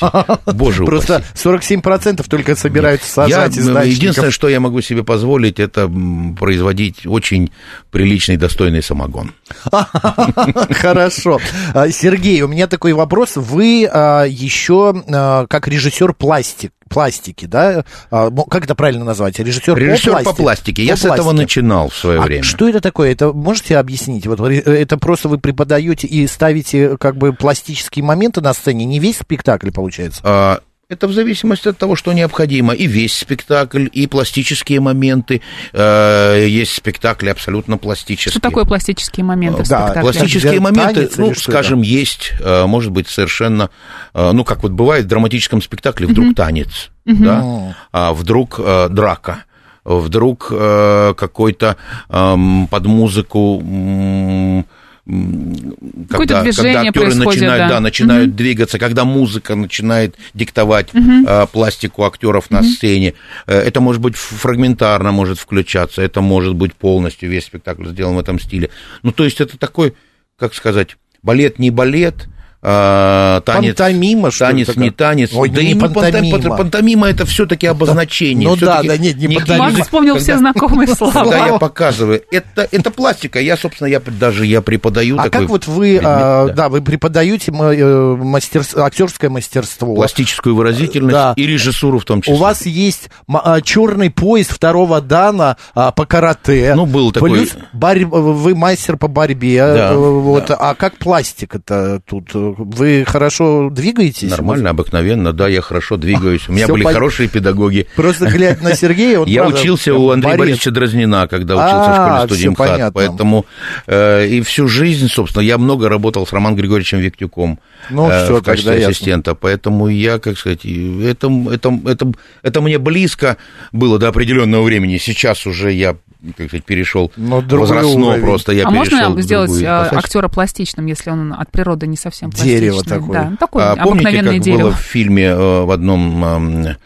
Боже 0.52 0.82
упаси. 0.82 1.04
Просто 1.04 1.24
47% 1.34 2.24
только 2.28 2.56
собираются 2.56 3.08
сажать 3.08 3.56
из 3.56 3.68
Единственное, 3.68 4.30
что 4.30 4.48
я 4.48 4.58
могу 4.58 4.80
себе 4.80 5.04
позволить, 5.04 5.60
это 5.60 5.90
производить 6.38 7.06
очень 7.06 7.50
приличный, 7.90 8.36
достойный 8.36 8.63
достойный 8.64 8.82
самогон. 8.82 9.32
Хорошо. 10.74 11.40
А, 11.74 11.88
Сергей, 11.90 12.42
у 12.42 12.48
меня 12.48 12.66
такой 12.66 12.92
вопрос. 12.92 13.32
Вы 13.36 13.88
а, 13.90 14.24
еще 14.24 14.94
а, 15.08 15.46
как 15.46 15.68
режиссер 15.68 16.14
пластик, 16.14 16.72
пластики, 16.88 17.46
да? 17.46 17.84
Как 18.10 18.64
это 18.64 18.74
правильно 18.74 19.04
назвать? 19.04 19.38
Режиссер, 19.38 19.76
Режиссер 19.76 20.12
по, 20.12 20.22
пластике. 20.22 20.36
по 20.36 20.42
пластике. 20.42 20.84
Я 20.84 20.92
по 20.92 20.98
с 20.98 21.02
пластике. 21.02 21.22
этого 21.22 21.32
начинал 21.32 21.88
в 21.88 21.94
свое 21.94 22.20
а 22.20 22.22
время. 22.22 22.42
Что 22.42 22.68
это 22.68 22.80
такое? 22.80 23.12
Это 23.12 23.32
можете 23.32 23.76
объяснить? 23.76 24.26
Вот 24.26 24.40
это 24.40 24.98
просто 24.98 25.28
вы 25.28 25.38
преподаете 25.38 26.06
и 26.06 26.26
ставите 26.26 26.96
как 26.96 27.16
бы 27.16 27.32
пластические 27.32 28.04
моменты 28.04 28.40
на 28.40 28.54
сцене, 28.54 28.84
не 28.84 28.98
весь 28.98 29.18
спектакль 29.18 29.70
получается? 29.70 30.60
Это 30.94 31.08
в 31.08 31.12
зависимости 31.12 31.66
от 31.66 31.76
того, 31.76 31.96
что 31.96 32.12
необходимо. 32.12 32.72
И 32.72 32.86
весь 32.86 33.18
спектакль, 33.18 33.88
и 33.92 34.06
пластические 34.06 34.78
моменты. 34.78 35.42
Э, 35.72 36.46
есть 36.48 36.72
спектакли 36.72 37.30
абсолютно 37.30 37.78
пластические. 37.78 38.30
Что 38.30 38.40
такое 38.40 38.64
пластические 38.64 39.24
моменты 39.24 39.64
в 39.64 39.68
да, 39.68 39.88
Пластические 40.00 40.60
моменты, 40.60 41.10
ну, 41.16 41.34
скажем, 41.34 41.80
это? 41.80 41.88
есть, 41.88 42.32
э, 42.38 42.66
может 42.66 42.92
быть, 42.92 43.08
совершенно, 43.08 43.70
э, 44.14 44.30
ну, 44.32 44.44
как 44.44 44.62
вот 44.62 44.70
бывает 44.70 45.06
в 45.06 45.08
драматическом 45.08 45.60
спектакле, 45.62 46.06
вдруг 46.06 46.28
mm-hmm. 46.28 46.34
танец, 46.34 46.90
mm-hmm. 47.06 47.24
да, 47.24 47.76
а 47.90 48.12
вдруг 48.14 48.60
драка 48.90 49.44
вдруг 49.84 50.46
какой-то 50.48 51.76
эм, 52.08 52.68
под 52.68 52.86
музыку 52.86 54.64
когда, 55.06 56.42
когда 56.44 56.80
актеры 56.80 57.14
начинают, 57.14 57.58
да. 57.58 57.68
Да, 57.68 57.80
начинают 57.80 58.30
угу. 58.30 58.36
двигаться, 58.36 58.78
когда 58.78 59.04
музыка 59.04 59.54
начинает 59.54 60.16
диктовать 60.32 60.94
угу. 60.94 61.26
э, 61.26 61.46
пластику 61.52 62.04
актеров 62.04 62.50
на 62.50 62.60
угу. 62.60 62.68
сцене. 62.68 63.12
Э, 63.46 63.58
это 63.58 63.82
может 63.82 64.00
быть 64.00 64.16
фрагментарно, 64.16 65.12
может 65.12 65.38
включаться, 65.38 66.00
это 66.00 66.22
может 66.22 66.54
быть 66.54 66.74
полностью 66.74 67.28
весь 67.28 67.44
спектакль 67.44 67.88
сделан 67.88 68.16
в 68.16 68.18
этом 68.18 68.40
стиле. 68.40 68.70
Ну, 69.02 69.12
то 69.12 69.24
есть 69.24 69.42
это 69.42 69.58
такой, 69.58 69.94
как 70.38 70.54
сказать, 70.54 70.96
балет 71.22 71.58
не 71.58 71.70
балет, 71.70 72.28
а, 72.66 73.42
танец, 73.42 73.76
пантомима, 73.76 74.30
что 74.30 74.46
танец, 74.46 74.74
не 74.76 74.90
танец. 74.90 75.30
Ой, 75.34 75.50
да 75.50 75.62
не 75.62 75.74
пантомима. 75.74 76.30
пантомима. 76.30 76.56
Пантомима 76.56 77.08
это 77.10 77.26
все-таки 77.26 77.66
обозначение. 77.66 78.48
Ну 78.48 78.56
да, 78.56 78.82
да, 78.82 78.96
нет, 78.96 79.16
не 79.16 79.36
пантомима. 79.36 79.64
Макс 79.70 79.80
вспомнил 79.82 80.16
все 80.16 80.38
знакомые 80.38 80.88
слова. 80.94 81.12
Когда 81.12 81.46
я 81.46 81.58
показываю, 81.58 82.22
это, 82.30 82.66
это 82.70 82.90
пластика. 82.90 83.38
Я, 83.38 83.58
собственно, 83.58 83.88
я 83.88 84.00
даже 84.00 84.46
я 84.46 84.62
преподаю 84.62 85.18
А 85.18 85.28
как 85.28 85.50
вот 85.50 85.66
вы, 85.66 86.00
а, 86.02 86.48
да. 86.48 86.70
вы 86.70 86.80
преподаете 86.80 87.52
э, 87.52 88.16
мастерство, 88.16 88.84
актерское 88.84 89.28
мастерство. 89.28 89.94
Пластическую 89.94 90.56
выразительность 90.56 91.12
да. 91.12 91.34
и 91.36 91.46
режиссуру 91.46 91.98
в 91.98 92.06
том 92.06 92.22
числе. 92.22 92.34
У 92.34 92.38
вас 92.38 92.64
есть 92.64 93.10
а, 93.28 93.60
черный 93.60 94.08
пояс 94.08 94.46
второго 94.46 95.02
дана 95.02 95.58
а, 95.74 95.90
по 95.90 96.06
карате. 96.06 96.72
Ну, 96.74 96.86
был 96.86 97.12
такой. 97.12 97.30
Плюс 97.30 97.50
борь... 97.74 98.06
вы 98.06 98.54
мастер 98.54 98.96
по 98.96 99.08
борьбе. 99.08 99.58
Да, 99.58 99.92
э, 99.92 99.96
вот. 99.96 100.46
Да. 100.46 100.54
А 100.54 100.74
как 100.74 100.96
пластик 100.96 101.56
это 101.56 102.00
тут? 102.08 102.32
Вы 102.58 103.04
хорошо 103.06 103.70
двигаетесь? 103.70 104.30
Нормально, 104.30 104.70
обыкновенно, 104.70 105.32
да, 105.32 105.48
я 105.48 105.60
хорошо 105.60 105.96
двигаюсь. 105.96 106.48
У 106.48 106.52
меня 106.52 106.68
были 106.68 106.84
хорошие 106.84 107.28
педагоги. 107.28 107.86
Просто 107.96 108.26
глядя 108.26 108.62
на 108.62 108.74
Сергея, 108.74 109.20
он 109.20 109.28
Я 109.28 109.46
учился 109.46 109.94
у 109.94 110.10
Андрея 110.10 110.36
Борисовича 110.36 110.70
Дразнина, 110.70 111.28
когда 111.28 111.54
учился 111.54 111.90
в 111.90 111.94
школе 111.94 112.26
студии 112.26 112.48
МХАТ, 112.48 112.92
поэтому 112.94 113.46
э, 113.86 114.26
и 114.26 114.40
всю 114.42 114.68
жизнь, 114.68 115.08
собственно, 115.08 115.42
я 115.42 115.58
много 115.58 115.88
работал 115.88 116.26
с 116.26 116.32
Романом 116.32 116.56
Григорьевичем 116.56 116.98
Виктюком 116.98 117.58
ну, 117.90 118.10
э, 118.10 118.30
в 118.30 118.42
качестве 118.42 118.86
ассистента, 118.86 119.34
поэтому 119.34 119.88
я, 119.88 120.18
как 120.18 120.38
сказать, 120.38 120.64
это, 120.64 121.30
это, 121.52 121.80
это, 121.86 122.12
это 122.42 122.60
мне 122.60 122.78
близко 122.78 123.36
было 123.72 123.98
до 123.98 124.08
определенного 124.08 124.62
времени. 124.62 124.98
Сейчас 124.98 125.46
уже 125.46 125.72
я 125.72 125.96
как 126.36 126.48
сказать, 126.48 126.64
перешел 126.64 127.12
возрастно 127.16 128.06
уровень. 128.06 128.22
просто. 128.22 128.52
Я 128.52 128.66
а 128.66 128.70
можно 128.70 129.20
сделать 129.20 129.62
а, 129.62 129.90
актера 129.92 130.28
пластичным, 130.28 130.86
если 130.86 131.10
он 131.10 131.34
от 131.34 131.50
природы 131.50 131.86
не 131.86 131.96
совсем 131.96 132.30
пластичный? 132.30 132.43
Дерево 132.44 132.82
такое. 132.82 133.12
Да, 133.12 133.36
такое 133.38 133.72
а, 133.72 133.76
помните, 133.76 134.22
как 134.22 134.40
дерево. 134.40 134.60
было 134.62 134.72
в 134.72 134.80
фильме 134.80 135.24
э, 135.24 135.64
в 135.64 135.70
одном 135.70 136.24
э, 136.24 136.76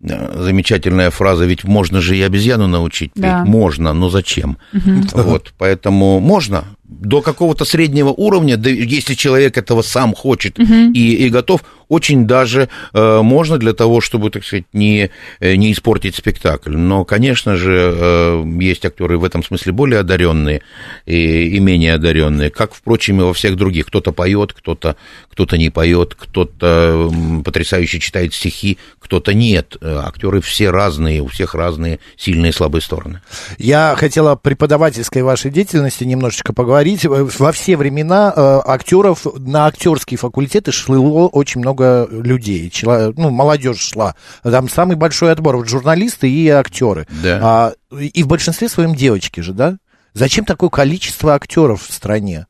замечательная 0.00 1.10
фраза, 1.10 1.44
ведь 1.46 1.64
можно 1.64 2.00
же 2.00 2.16
и 2.16 2.22
обезьяну 2.22 2.66
научить 2.66 3.12
да. 3.14 3.40
петь. 3.40 3.48
Можно, 3.48 3.92
но 3.92 4.10
зачем? 4.10 4.58
Угу. 4.72 5.22
Вот, 5.22 5.54
поэтому 5.56 6.20
можно, 6.20 6.64
до 6.84 7.22
какого-то 7.22 7.64
среднего 7.64 8.10
уровня, 8.10 8.56
да, 8.56 8.68
если 8.68 9.14
человек 9.14 9.56
этого 9.56 9.82
сам 9.82 10.14
хочет 10.14 10.58
угу. 10.58 10.92
и, 10.92 11.26
и 11.26 11.28
готов, 11.30 11.62
очень 11.88 12.26
даже 12.26 12.68
э, 12.92 13.20
можно 13.22 13.58
для 13.58 13.72
того, 13.72 14.00
чтобы, 14.00 14.30
так 14.30 14.44
сказать, 14.44 14.64
не, 14.72 15.10
э, 15.40 15.54
не 15.56 15.72
испортить 15.72 16.14
спектакль. 16.16 16.76
Но, 16.76 17.04
конечно 17.04 17.56
же, 17.56 17.92
э, 17.94 18.44
есть 18.60 18.84
актеры 18.84 19.18
в 19.18 19.24
этом 19.24 19.42
смысле 19.42 19.72
более 19.72 20.00
одаренные 20.00 20.62
и, 21.06 21.48
и 21.48 21.60
менее 21.60 21.94
одаренные, 21.94 22.50
как, 22.50 22.74
впрочем, 22.74 23.20
и 23.20 23.24
во 23.24 23.32
всех 23.32 23.56
других. 23.56 23.86
Кто-то 23.86 24.12
поет, 24.12 24.52
кто-то 24.52 24.96
кто 25.30 25.56
не 25.56 25.70
поет, 25.70 26.14
кто-то 26.14 27.10
потрясающе 27.44 27.98
читает 27.98 28.34
стихи, 28.34 28.78
кто-то 28.98 29.34
нет. 29.34 29.76
Э, 29.80 30.02
актеры 30.04 30.40
все 30.40 30.70
разные, 30.70 31.22
у 31.22 31.28
всех 31.28 31.54
разные 31.54 31.98
сильные 32.16 32.50
и 32.50 32.52
слабые 32.52 32.82
стороны. 32.82 33.20
Я 33.58 33.94
хотела 33.96 34.36
преподавательской 34.36 35.22
вашей 35.22 35.50
деятельности 35.50 36.04
немножечко 36.04 36.52
поговорить. 36.52 36.73
Во 37.38 37.52
все 37.52 37.76
времена 37.76 38.32
э, 38.34 38.60
актеров 38.64 39.26
на 39.38 39.66
актерские 39.66 40.18
факультеты 40.18 40.72
шло 40.72 41.28
очень 41.28 41.60
много 41.60 41.74
много 41.74 42.08
людей, 42.10 42.72
ну, 43.16 43.30
молодежь 43.30 43.78
шла. 43.78 44.14
Там 44.42 44.68
самый 44.68 44.96
большой 44.96 45.32
отбор, 45.32 45.56
вот 45.56 45.68
журналисты 45.68 46.30
и 46.30 46.48
актеры. 46.48 47.06
Да. 47.22 47.40
А, 47.42 47.72
и 47.98 48.22
в 48.22 48.26
большинстве 48.26 48.68
своем 48.68 48.94
девочки 48.94 49.40
же, 49.40 49.52
да? 49.52 49.76
Зачем 50.12 50.44
такое 50.44 50.70
количество 50.70 51.34
актеров 51.34 51.82
в 51.82 51.92
стране? 51.92 52.46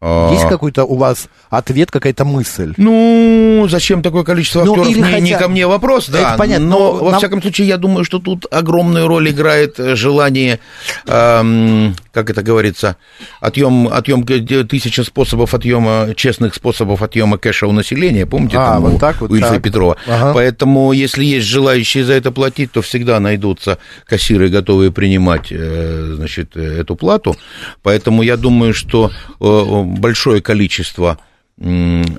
А. 0.00 0.30
Есть 0.32 0.46
какой-то 0.48 0.84
у 0.84 0.94
вас 0.94 1.28
ответ, 1.50 1.90
какая-то 1.90 2.24
мысль? 2.24 2.72
Ну, 2.76 3.66
зачем 3.68 4.00
такое 4.00 4.22
количество 4.22 4.62
ну, 4.62 4.74
актеров? 4.74 4.96
Не, 4.96 5.02
хотя... 5.02 5.18
не 5.18 5.36
ко 5.36 5.48
мне 5.48 5.66
вопрос, 5.66 6.08
да. 6.08 6.20
Это 6.20 6.38
понятно, 6.38 6.66
но, 6.66 6.78
но 6.78 6.92
во 6.92 7.10
нам... 7.10 7.18
всяком 7.18 7.42
случае, 7.42 7.66
я 7.66 7.78
думаю, 7.78 8.04
что 8.04 8.20
тут 8.20 8.46
огромную 8.48 9.08
роль 9.08 9.28
играет 9.30 9.80
э, 9.80 9.96
желание, 9.96 10.60
эм, 11.06 11.96
как 12.12 12.30
это 12.30 12.44
говорится, 12.44 12.96
отъем, 13.40 13.88
отъем 13.88 14.24
тысяча 14.24 15.02
способов 15.02 15.52
отъема, 15.54 16.14
честных 16.14 16.54
способов 16.54 17.02
отъема 17.02 17.36
кэша 17.36 17.66
у 17.66 17.72
населения. 17.72 18.24
Помните, 18.24 18.56
а, 18.56 18.74
там 18.74 18.82
вот 18.82 18.94
у, 18.94 18.98
так 19.00 19.20
вот, 19.20 19.32
у 19.32 19.34
Ильфа 19.34 19.54
так. 19.54 19.62
Петрова. 19.64 19.96
Ага. 20.06 20.32
Поэтому, 20.32 20.92
если 20.92 21.24
есть 21.24 21.48
желающие 21.48 22.04
за 22.04 22.12
это 22.12 22.30
платить, 22.30 22.70
то 22.70 22.82
всегда 22.82 23.18
найдутся 23.18 23.78
кассиры, 24.06 24.48
готовые 24.48 24.92
принимать, 24.92 25.48
э, 25.50 26.12
значит, 26.14 26.56
эту 26.56 26.94
плату. 26.94 27.34
Поэтому 27.82 28.22
я 28.22 28.36
думаю, 28.36 28.74
что 28.74 29.10
э, 29.40 29.87
большое 29.88 30.40
количество 30.40 31.18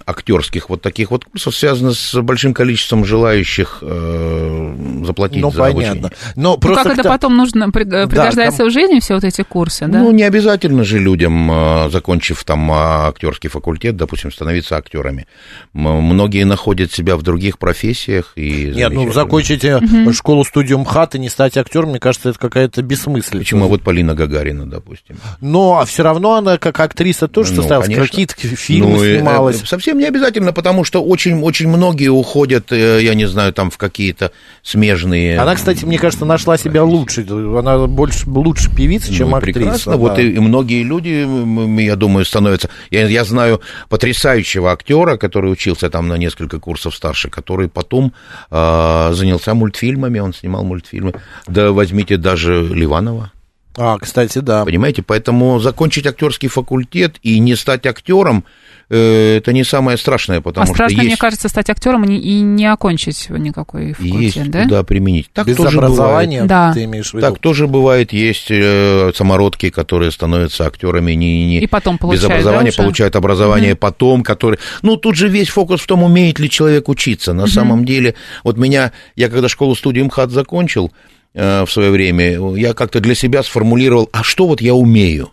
актерских 0.05 0.69
вот 0.69 0.81
таких 0.81 1.11
вот 1.11 1.23
курсов 1.23 1.55
связано 1.55 1.93
с 1.93 2.13
большим 2.21 2.53
количеством 2.53 3.05
желающих 3.05 3.77
э, 3.81 5.03
заплатить 5.05 5.41
ну, 5.41 5.49
за 5.49 5.59
понятно. 5.59 5.87
обучение. 5.87 6.11
Но 6.35 6.51
ну, 6.51 6.57
просто 6.57 6.83
ну, 6.83 6.89
как 6.89 6.99
это 6.99 7.09
потом 7.09 7.37
нужно 7.37 7.71
пригождается 7.71 8.35
да, 8.35 8.51
там... 8.51 8.67
в 8.67 8.71
жизни 8.71 8.99
все 8.99 9.13
вот 9.13 9.23
эти 9.23 9.41
курсы, 9.43 9.87
да? 9.87 9.99
Ну 9.99 10.11
не 10.11 10.23
обязательно 10.23 10.83
же 10.83 10.99
людям, 10.99 11.49
э, 11.49 11.89
закончив 11.89 12.43
там 12.43 12.69
актерский 12.69 13.49
факультет, 13.49 13.95
допустим, 13.95 14.29
становиться 14.29 14.75
актерами. 14.75 15.25
Многие 15.71 16.43
находят 16.43 16.91
себя 16.91 17.15
в 17.15 17.21
других 17.21 17.59
профессиях 17.59 18.33
и. 18.35 18.73
Нет, 18.75 18.91
ну 18.91 19.09
закончите 19.13 19.77
угу. 19.77 20.11
школу 20.11 20.43
студию 20.43 20.79
МХАТ 20.79 21.15
и 21.15 21.19
не 21.19 21.29
стать 21.29 21.55
актером, 21.55 21.91
мне 21.91 21.99
кажется, 21.99 22.29
это 22.29 22.39
какая-то 22.39 22.81
бессмыслица. 22.81 23.37
Почему 23.37 23.69
вот 23.69 23.83
Полина 23.83 24.15
Гагарина, 24.15 24.69
допустим? 24.69 25.15
Но 25.39 25.79
а 25.79 25.85
все 25.85 26.03
равно 26.03 26.35
она 26.35 26.57
как 26.57 26.77
актриса 26.81 27.29
тоже 27.29 27.53
ну, 27.53 27.61
состоялась, 27.61 27.87
какие-то 27.87 28.35
фильмы 28.35 28.91
ну, 28.91 28.97
снимала 28.97 29.28
снималась. 29.29 29.61
Совсем 29.67 29.97
не 29.97 30.05
обязательно, 30.05 30.53
потому 30.53 30.83
что 30.83 31.03
очень, 31.03 31.41
очень 31.41 31.67
многие 31.67 32.09
уходят, 32.09 32.71
я 32.71 33.13
не 33.13 33.25
знаю, 33.25 33.53
там 33.53 33.71
в 33.71 33.77
какие-то 33.77 34.31
смежные... 34.63 35.39
Она, 35.39 35.55
кстати, 35.55 35.85
мне 35.85 35.97
кажется, 35.97 36.25
нашла 36.25 36.57
себя 36.57 36.83
лучше. 36.83 37.25
Она 37.29 37.87
больше, 37.87 38.29
лучше 38.29 38.73
певица, 38.75 39.13
чем 39.13 39.31
ну, 39.31 39.37
актриса. 39.37 39.59
Прекрасно. 39.59 39.91
Да. 39.93 39.97
Вот 39.97 40.19
и, 40.19 40.31
и 40.31 40.39
многие 40.39 40.83
люди, 40.83 41.81
я 41.81 41.95
думаю, 41.95 42.25
становятся... 42.25 42.69
Я, 42.89 43.07
я 43.07 43.23
знаю 43.23 43.61
потрясающего 43.89 44.71
актера, 44.71 45.17
который 45.17 45.51
учился 45.51 45.89
там 45.89 46.07
на 46.07 46.17
несколько 46.17 46.59
курсов 46.59 46.95
старше, 46.95 47.29
который 47.29 47.69
потом 47.69 48.13
э, 48.51 49.09
занялся 49.13 49.53
мультфильмами, 49.53 50.19
он 50.19 50.33
снимал 50.33 50.63
мультфильмы. 50.63 51.13
Да 51.47 51.71
возьмите 51.71 52.17
даже 52.17 52.61
Ливанова. 52.61 53.31
А, 53.77 53.97
кстати, 53.97 54.39
да. 54.39 54.65
Понимаете, 54.65 55.03
поэтому 55.03 55.59
закончить 55.59 56.05
актерский 56.05 56.49
факультет 56.49 57.17
и 57.23 57.39
не 57.39 57.55
стать 57.55 57.85
актером 57.85 58.39
э, 58.39 58.68
это 58.89 59.53
не 59.53 59.63
самое 59.63 59.97
страшное, 59.97 60.41
потому 60.41 60.63
а 60.63 60.65
что 60.67 60.73
страшно, 60.75 60.97
есть... 60.97 61.07
мне 61.07 61.17
кажется, 61.17 61.47
стать 61.49 61.69
актером 61.69 62.03
и, 62.05 62.39
не 62.41 62.65
окончить 62.65 63.29
никакой 63.29 63.93
факультет, 63.93 64.19
есть 64.19 64.51
да? 64.51 64.63
куда 64.63 64.83
применить. 64.83 65.29
Так 65.33 65.47
Без 65.47 65.57
тоже 65.57 65.77
образования, 65.77 66.43
бывает. 66.43 66.49
Да. 66.49 66.73
ты 66.73 66.83
имеешь 66.85 67.11
в 67.11 67.13
виду? 67.13 67.27
Так 67.27 67.39
тоже 67.39 67.67
бывает. 67.67 68.13
Есть 68.13 68.47
э, 68.49 69.11
самородки, 69.15 69.69
которые 69.69 70.11
становятся 70.11 70.65
актерами 70.65 71.13
не, 71.13 71.45
не 71.45 71.59
и 71.59 71.67
потом 71.67 71.99
без 72.09 72.23
образования, 72.23 72.71
да, 72.75 72.83
получают 72.83 73.15
образование 73.15 73.73
mm-hmm. 73.73 73.77
потом, 73.77 74.23
которые... 74.23 74.59
Ну, 74.81 74.97
тут 74.97 75.15
же 75.15 75.27
весь 75.27 75.49
фокус 75.49 75.81
в 75.81 75.87
том, 75.87 76.03
умеет 76.03 76.39
ли 76.39 76.49
человек 76.49 76.89
учиться. 76.89 77.33
На 77.33 77.43
mm-hmm. 77.43 77.47
самом 77.47 77.85
деле, 77.85 78.15
вот 78.43 78.57
меня, 78.57 78.91
я 79.15 79.29
когда 79.29 79.49
школу-студию 79.49 80.05
МХАТ 80.05 80.31
закончил, 80.31 80.91
Э, 81.33 81.63
в 81.65 81.71
свое 81.71 81.91
время, 81.91 82.55
я 82.55 82.73
как-то 82.73 82.99
для 82.99 83.13
себя 83.13 83.43
сформулировал, 83.43 84.09
а 84.11 84.23
что 84.23 84.47
вот 84.47 84.61
я 84.61 84.73
умею? 84.73 85.31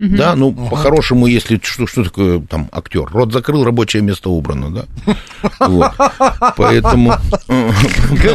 Угу. 0.00 0.16
Да, 0.16 0.36
ну, 0.36 0.48
угу. 0.48 0.68
по-хорошему, 0.68 1.26
если 1.26 1.60
что, 1.60 1.88
что 1.88 2.04
такое 2.04 2.40
там 2.40 2.68
актер, 2.70 3.06
рот 3.10 3.32
закрыл, 3.32 3.64
рабочее 3.64 4.00
место 4.00 4.30
убрано, 4.30 4.70
да. 4.70 5.14
Вот. 5.66 5.92
Поэтому. 6.56 7.14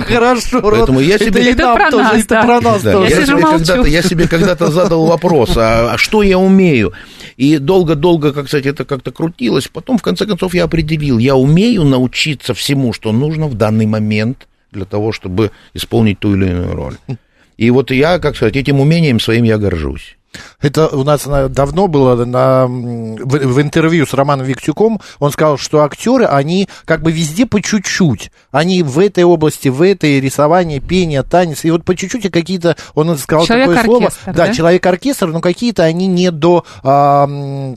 Хорошо. 0.06 0.62
Поэтому 0.62 1.00
я 1.00 1.18
себе. 1.18 1.52
Это 1.52 1.74
про 1.74 1.90
нас, 1.90 2.22
это 2.22 2.42
про 2.42 2.60
нас. 2.60 2.84
Я 2.84 3.26
себе 3.26 3.42
когда-то, 3.42 3.88
я 3.88 4.02
себе 4.02 4.28
когда-то 4.28 4.72
задал 4.72 5.06
вопрос, 5.06 5.56
а, 5.56 5.94
а 5.94 5.98
что 5.98 6.22
я 6.22 6.38
умею? 6.38 6.92
И 7.38 7.58
долго-долго, 7.58 8.34
как 8.34 8.46
кстати, 8.46 8.68
это 8.68 8.84
как-то 8.84 9.12
крутилось. 9.12 9.70
Потом, 9.70 9.98
в 9.98 10.02
конце 10.02 10.26
концов, 10.26 10.54
я 10.54 10.66
определил, 10.66 11.18
я 11.18 11.36
умею 11.36 11.86
научиться 11.86 12.54
всему, 12.54 12.92
что 12.92 13.14
нужно 13.14 13.48
в 13.48 13.56
данный 13.56 13.86
момент 13.86 14.48
для 14.72 14.86
того, 14.86 15.14
чтобы 15.14 15.52
исполнить 15.74 16.20
ту 16.20 16.36
или 16.36 16.46
иную 16.50 16.76
роль. 16.76 16.98
И 17.58 17.70
вот 17.70 17.90
я, 17.92 18.20
как 18.20 18.36
сказать, 18.36 18.58
этим 18.58 18.82
умением 18.82 19.20
своим 19.22 19.46
я 19.46 19.58
горжусь. 19.58 20.18
Это 20.62 20.88
у 20.88 21.04
нас 21.04 21.28
давно 21.50 21.88
было 21.88 22.26
на, 22.26 22.66
в, 22.68 23.26
в 23.26 23.62
интервью 23.62 24.06
с 24.06 24.14
Романом 24.14 24.46
Виктюком. 24.46 25.00
Он 25.20 25.32
сказал, 25.32 25.58
что 25.58 25.84
актеры, 25.84 26.26
они 26.26 26.68
как 26.86 27.02
бы 27.02 27.12
везде 27.12 27.46
по 27.46 27.62
чуть-чуть. 27.62 28.32
Они 28.52 28.84
в 28.84 29.00
этой 29.00 29.24
области, 29.24 29.68
в 29.68 29.82
этой 29.82 30.20
рисование, 30.20 30.80
пение, 30.80 31.24
танец. 31.24 31.66
И 31.66 31.72
вот 31.72 31.84
по 31.84 31.96
чуть-чуть 31.96 32.32
какие-то, 32.32 32.78
он 32.94 33.18
сказал 33.18 33.46
такое 33.46 33.84
слово. 33.84 34.10
Да, 34.26 34.34
да? 34.34 34.54
человек-оркестр, 34.54 35.28
но 35.28 35.42
какие-то 35.42 35.84
они 35.84 36.08
не 36.08 36.32
до, 36.32 36.66
а, 36.84 37.28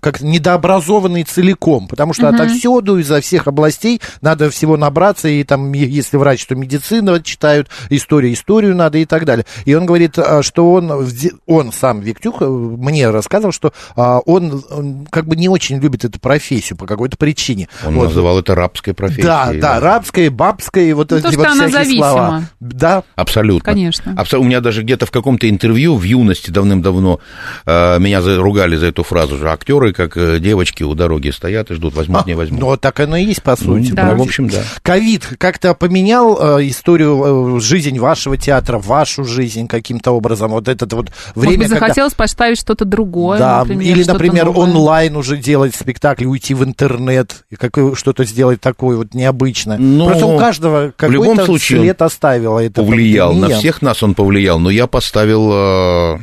как 0.01 0.21
недообразованные 0.21 1.25
целиком. 1.25 1.89
Потому 1.89 2.13
что 2.13 2.29
угу. 2.29 2.35
отовсюду, 2.35 2.99
изо 2.99 3.21
всех 3.21 3.47
областей 3.47 4.01
надо 4.21 4.51
всего 4.51 4.77
набраться. 4.77 5.29
И 5.29 5.45
там, 5.45 5.73
если 5.73 6.17
врач, 6.17 6.47
то 6.47 6.55
медицина 6.55 7.23
читают, 7.23 7.69
историю, 7.91 8.33
историю 8.33 8.77
надо 8.77 8.99
и 8.99 9.05
так 9.05 9.25
далее. 9.25 9.47
И 9.65 9.75
он 9.75 9.87
говорит, 9.87 10.19
а, 10.19 10.43
что 10.43 10.73
он, 10.73 11.09
он 11.47 11.73
сам 11.73 12.01
Виктюк, 12.01 12.41
мне 12.49 13.11
рассказывал, 13.11 13.53
что 13.53 13.73
а, 13.95 14.19
он, 14.21 14.65
он 14.71 15.07
как 15.11 15.27
бы 15.27 15.37
не 15.37 15.49
очень 15.49 15.79
любит 15.79 16.05
эту 16.05 16.21
профессию 16.21 16.77
по 16.77 16.87
какой-то 16.87 17.17
причине. 17.17 17.69
Он 17.85 17.95
вот. 17.95 18.05
называл 18.05 18.39
это 18.39 18.55
рабской 18.55 18.95
профессией. 18.95 19.27
Да, 19.27 19.47
да, 19.53 19.61
да 19.61 19.81
рабской, 19.81 20.29
бабской, 20.29 20.93
вот 20.93 21.11
ну, 21.11 21.19
эти 21.19 21.37
вот 21.37 21.47
всякие 21.47 21.69
зависима. 21.69 22.11
слова. 22.11 22.43
Да. 22.61 23.03
Абсолютно. 23.15 23.73
Конечно. 23.73 24.15
Абсо... 24.17 24.39
У 24.39 24.45
меня 24.45 24.61
даже 24.61 24.83
где-то 24.83 25.07
в 25.07 25.11
каком-то 25.11 25.49
интервью 25.49 25.97
в 25.97 26.03
юности 26.03 26.51
давным-давно 26.51 27.21
э, 27.65 27.99
меня 27.99 28.21
ругали 28.21 28.77
за 28.77 28.87
эту 28.87 29.03
фразу 29.03 29.37
же. 29.37 29.51
Актеры, 29.51 29.93
как 29.93 30.17
э, 30.17 30.39
девочки 30.39 30.83
у 30.83 30.95
дороги 30.95 31.31
стоят 31.31 31.71
и 31.71 31.75
ждут, 31.75 31.95
возьмут, 31.95 32.23
а, 32.23 32.25
не 32.27 32.35
возьмут. 32.35 32.61
Ну, 32.61 32.77
так 32.77 33.01
оно 33.01 33.17
и 33.17 33.25
есть, 33.25 33.43
по 33.43 33.53
ну, 33.53 33.57
сути. 33.57 33.91
Ну, 33.91 33.97
да. 33.97 34.15
В 34.15 34.23
общем, 34.23 34.49
да. 34.49 34.63
Ковид 34.83 35.27
как-то 35.39 35.75
поменял 35.75 36.59
э, 36.59 36.69
историю, 36.69 37.57
э, 37.57 37.61
жизнь 37.61 37.99
вашего 37.99 38.37
театра, 38.37 38.79
вашу 38.79 39.25
жизнь 39.25 39.67
каким-то 39.67 40.13
образом? 40.13 40.51
Вот 40.51 40.69
это 40.69 40.87
вот 40.95 41.11
время, 41.35 41.57
Может 41.57 41.59
быть, 41.59 41.69
захотелось 41.69 42.13
когда... 42.13 42.25
поставить 42.37 42.59
что-то 42.59 42.85
другое, 42.85 43.39
да, 43.39 43.61
например, 43.61 43.97
Или, 43.97 44.05
например, 44.05 44.45
новое. 44.47 44.67
онлайн 44.67 45.17
уже 45.17 45.39
делать 45.39 45.75
спектакль, 45.75 46.27
уйти 46.27 46.53
в 46.53 46.63
интернет, 46.63 47.47
что-то 47.95 48.25
сделать 48.25 48.61
такое 48.61 48.99
вот 48.99 49.15
необычное. 49.15 49.79
Но 49.79 50.07
Просто 50.09 50.27
у 50.27 50.39
каждого 50.39 50.93
какой-то 50.95 51.47
случае 51.47 51.81
след 51.81 52.03
оставило 52.03 52.59
это. 52.59 52.83
Повлиял, 52.83 53.31
пандемия. 53.31 53.55
на 53.55 53.59
всех 53.59 53.81
нас 53.81 54.03
он 54.03 54.15
повлиял, 54.15 54.59
но 54.59 54.69
я 54.69 54.87
поставил 54.87 55.51
э, 55.53 56.19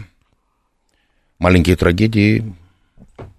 маленькие 1.39 1.75
трагедии 1.75 2.53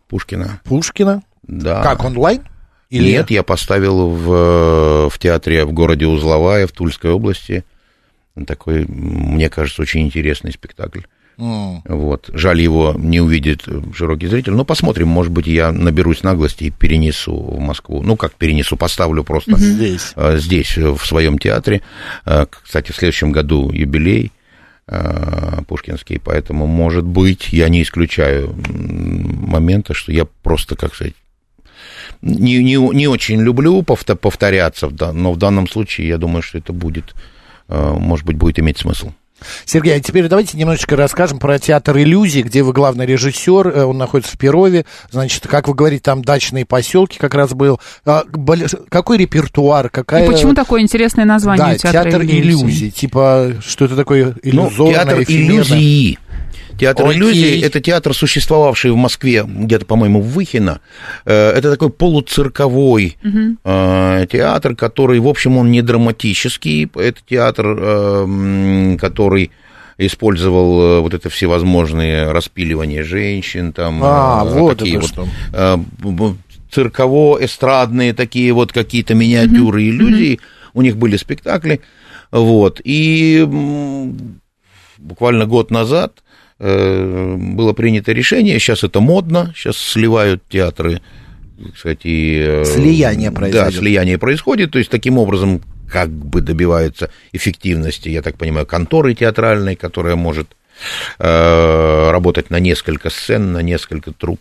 Пушкина. 0.09 0.61
Пушкина? 0.65 1.23
Да. 1.45 1.81
Как, 1.83 2.05
онлайн? 2.05 2.43
Или... 2.91 3.13
Нет, 3.13 3.31
я 3.31 3.45
поставил 3.45 4.09
в, 4.11 5.11
в 5.11 5.19
театре 5.21 5.65
в 5.65 5.73
городе 5.73 6.07
Узловая 6.07 6.67
в 6.67 6.73
Тульской 6.73 7.13
области 7.13 7.65
такой, 8.49 8.85
мне 8.87 9.49
кажется, 9.49 9.81
очень 9.81 10.03
интересный 10.03 10.51
спектакль. 10.51 11.03
Mm. 11.39 11.83
Вот. 11.85 12.31
Жаль, 12.33 12.61
его 12.61 12.95
не 12.97 13.21
увидит 13.21 13.67
широкий 13.95 14.27
зритель. 14.27 14.53
Но 14.53 14.65
посмотрим, 14.65 15.09
может 15.09 15.33
быть, 15.33 15.47
я 15.47 15.73
наберусь 15.73 16.23
наглости 16.23 16.65
и 16.65 16.71
перенесу 16.71 17.35
в 17.35 17.59
Москву. 17.59 18.03
Ну, 18.03 18.17
как 18.17 18.35
перенесу, 18.35 18.77
поставлю 18.77 19.25
просто 19.25 19.57
здесь. 19.57 20.13
Э, 20.17 20.39
здесь, 20.39 20.77
в 20.77 21.05
своем 21.05 21.39
театре. 21.39 21.83
Э, 22.25 22.47
кстати, 22.51 22.93
в 22.93 22.97
следующем 22.97 23.33
году 23.33 23.71
юбилей 23.73 24.33
э, 24.87 25.63
пушкинский, 25.67 26.21
поэтому, 26.21 26.67
может 26.67 27.05
быть, 27.05 27.53
я 27.53 27.69
не 27.69 27.83
исключаю 27.83 28.55
момента, 28.69 29.95
что 29.95 30.13
я 30.13 30.27
просто, 30.43 30.77
как 30.77 30.95
сказать, 30.95 31.15
не, 32.23 32.63
не, 32.63 32.77
не 32.77 33.09
очень 33.09 33.41
люблю 33.41 33.83
повторяться, 33.83 34.89
но 35.13 35.33
в 35.33 35.37
данном 35.37 35.69
случае 35.69 36.09
я 36.09 36.17
думаю, 36.17 36.43
что 36.43 36.59
это 36.59 36.73
будет, 36.73 37.15
может 37.69 38.25
быть, 38.25 38.37
будет 38.37 38.59
иметь 38.59 38.79
смысл. 38.79 39.11
Сергей, 39.65 39.97
а 39.97 40.01
теперь 40.01 40.29
давайте 40.29 40.57
немножечко 40.57 40.97
расскажем 40.97 41.39
про 41.39 41.59
театр 41.59 41.97
иллюзий, 41.99 42.43
где 42.43 42.63
вы 42.63 42.73
главный 42.73 43.07
режиссер, 43.07 43.69
э, 43.69 43.85
он 43.85 43.99
находится 43.99 44.35
в 44.35 44.39
Перове, 44.39 44.85
значит, 45.11 45.47
как 45.47 45.69
вы 45.69 45.75
говорите, 45.75 46.03
там 46.03 46.23
дачные 46.23 46.65
поселки 46.65 47.19
как 47.19 47.35
раз 47.35 47.53
был. 47.53 47.81
А, 48.05 48.25
какой 48.89 49.19
репертуар, 49.19 49.91
какая... 49.91 50.25
И 50.25 50.31
почему 50.31 50.55
такое 50.55 50.81
интересное 50.83 51.25
название 51.25 51.67
да, 51.67 51.79
театра 51.79 52.11
театр 52.11 52.23
иллюзий? 52.23 52.41
иллюзий? 52.41 52.91
Типа, 52.91 53.55
что 53.65 53.85
это 53.85 53.97
такое 53.97 54.35
иллюзорное, 54.43 55.05
ну, 55.05 55.05
театр 55.05 55.23
иллюзии. 55.23 56.19
Театр 56.79 57.07
Окей. 57.07 57.19
иллюзий– 57.19 57.61
это 57.63 57.81
театр, 57.81 58.15
существовавший 58.15 58.91
в 58.91 58.97
Москве, 58.97 59.45
где-то, 59.47 59.87
по-моему, 59.87 60.21
в 60.21 60.33
Выхино. 60.33 60.81
Э, 61.25 61.51
это 61.51 61.71
такой 61.71 61.91
полуцирковой 61.91 63.17
угу. 63.23 63.57
театр, 64.27 64.75
который, 64.75 65.21
в 65.21 65.29
общем, 65.29 65.57
он 65.57 65.71
не 65.71 65.83
драматический. 65.83 66.91
Это 66.95 67.21
театр, 67.29 67.77
э, 67.79 68.97
который 69.01 69.51
использовал 69.97 71.03
вот 71.03 71.15
это 71.15 71.31
всевозможные 71.31 72.33
распиливания 72.33 73.05
женщин, 73.05 73.73
там, 73.73 74.01
а, 74.03 74.45
вот 74.45 74.79
такие 74.79 74.99
вот 74.99 75.09
что. 75.09 75.29
цирково-эстрадные 76.73 78.13
такие 78.13 78.53
вот 78.53 78.73
какие-то 78.73 79.15
миниатюры, 79.15 79.83
mm 79.83 79.89
иллюзии. 79.89 80.41
У 80.73 80.83
них 80.83 80.97
были 80.97 81.17
спектакли, 81.17 81.81
вот. 82.33 82.81
И 82.83 83.47
буквально 84.99 85.47
год 85.47 85.71
назад 85.71 86.25
было 86.59 87.73
принято 87.73 88.13
решение, 88.13 88.59
сейчас 88.59 88.85
это 88.85 89.01
модно, 89.01 89.53
сейчас 89.57 89.77
сливают 89.77 90.43
театры, 90.49 91.01
кстати... 91.75 92.63
Э, 92.63 92.65
слияние 92.65 93.31
происходит. 93.31 93.65
Да, 93.65 93.71
слияние 93.71 94.19
происходит, 94.19 94.71
то 94.73 94.79
есть 94.79 94.91
таким 94.91 95.19
образом 95.19 95.63
как 95.89 96.11
бы 96.11 96.41
добивается 96.41 97.11
эффективности, 97.33 98.09
я 98.09 98.23
так 98.23 98.37
понимаю, 98.37 98.67
конторы 98.67 99.15
театральной, 99.15 99.77
которая 99.77 100.17
может 100.17 100.49
э, 101.19 102.11
работать 102.11 102.51
на 102.51 102.59
несколько 102.59 103.11
сцен, 103.11 103.53
на 103.53 103.63
несколько 103.63 104.13
труп. 104.13 104.41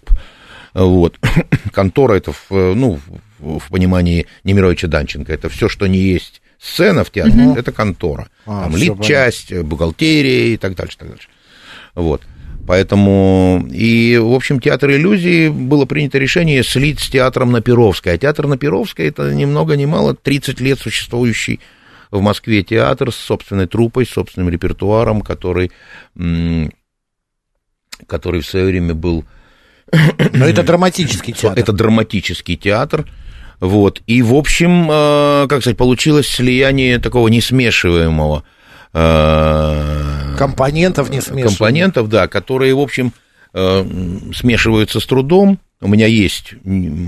Вот. 0.74 1.20
Контора 1.72 2.16
это, 2.16 2.32
в, 2.32 2.50
ну, 2.50 3.00
в 3.40 3.70
понимании 3.70 4.26
Немировича 4.44 4.88
Данченко, 4.88 5.32
это 5.32 5.50
все, 5.50 5.70
что 5.70 5.86
не 5.88 6.00
есть 6.00 6.42
сцена 6.60 7.04
в 7.04 7.12
театре, 7.12 7.48
угу. 7.48 7.60
это 7.60 7.72
контора. 7.72 8.30
А, 8.46 8.64
Там 8.64 8.76
лид-часть, 8.76 9.54
бухгалтерия 9.54 10.54
и 10.54 10.58
так 10.58 10.76
дальше, 10.76 10.98
так 10.98 11.10
дальше. 11.10 11.28
Вот. 11.96 12.22
Поэтому, 12.66 13.68
и, 13.72 14.18
в 14.18 14.34
общем, 14.34 14.60
театр 14.60 14.92
иллюзии 14.92 15.50
было 15.50 15.86
принято 15.86 16.18
решение 16.18 16.64
слить 16.64 17.02
с 17.02 17.10
театром 17.10 17.52
на 17.52 17.62
Перовской. 17.62 18.14
А 18.14 18.18
театр 18.18 18.48
на 18.48 18.58
Перовской 18.58 19.08
это 19.08 19.34
ни 19.34 19.44
много 19.46 19.76
ни 19.76 19.86
мало 19.86 20.16
30 20.16 20.62
лет 20.62 20.80
существующий 20.80 21.60
в 22.10 22.22
Москве 22.22 22.64
театр 22.64 23.12
с 23.12 23.16
собственной 23.16 23.68
трупой, 23.68 24.06
с 24.06 24.12
собственным 24.12 24.50
репертуаром, 24.50 25.22
который, 25.22 25.72
который 28.08 28.42
в 28.42 28.46
свое 28.46 28.66
время 28.66 28.94
был 28.94 29.26
Но 30.34 30.46
это 30.46 30.64
драматический 30.64 31.34
театр. 31.34 31.60
Это 31.60 31.72
драматический 31.74 32.56
театр. 32.56 33.06
Вот. 33.60 34.02
И, 34.08 34.22
в 34.22 34.34
общем, 34.34 34.90
э, 34.90 35.48
как 35.48 35.62
сказать, 35.62 35.78
получилось 35.78 36.28
слияние 36.28 37.00
такого 37.00 37.28
несмешиваемого 37.28 38.44
компонентов 40.38 41.10
не 41.10 41.20
Компонентов, 41.44 42.10
да, 42.10 42.28
которые, 42.28 42.76
в 42.76 42.80
общем, 42.80 43.12
э, 43.54 43.86
смешиваются 44.34 45.00
с 45.00 45.06
трудом, 45.06 45.60
у 45.84 45.88
меня 45.88 46.08
есть 46.08 46.54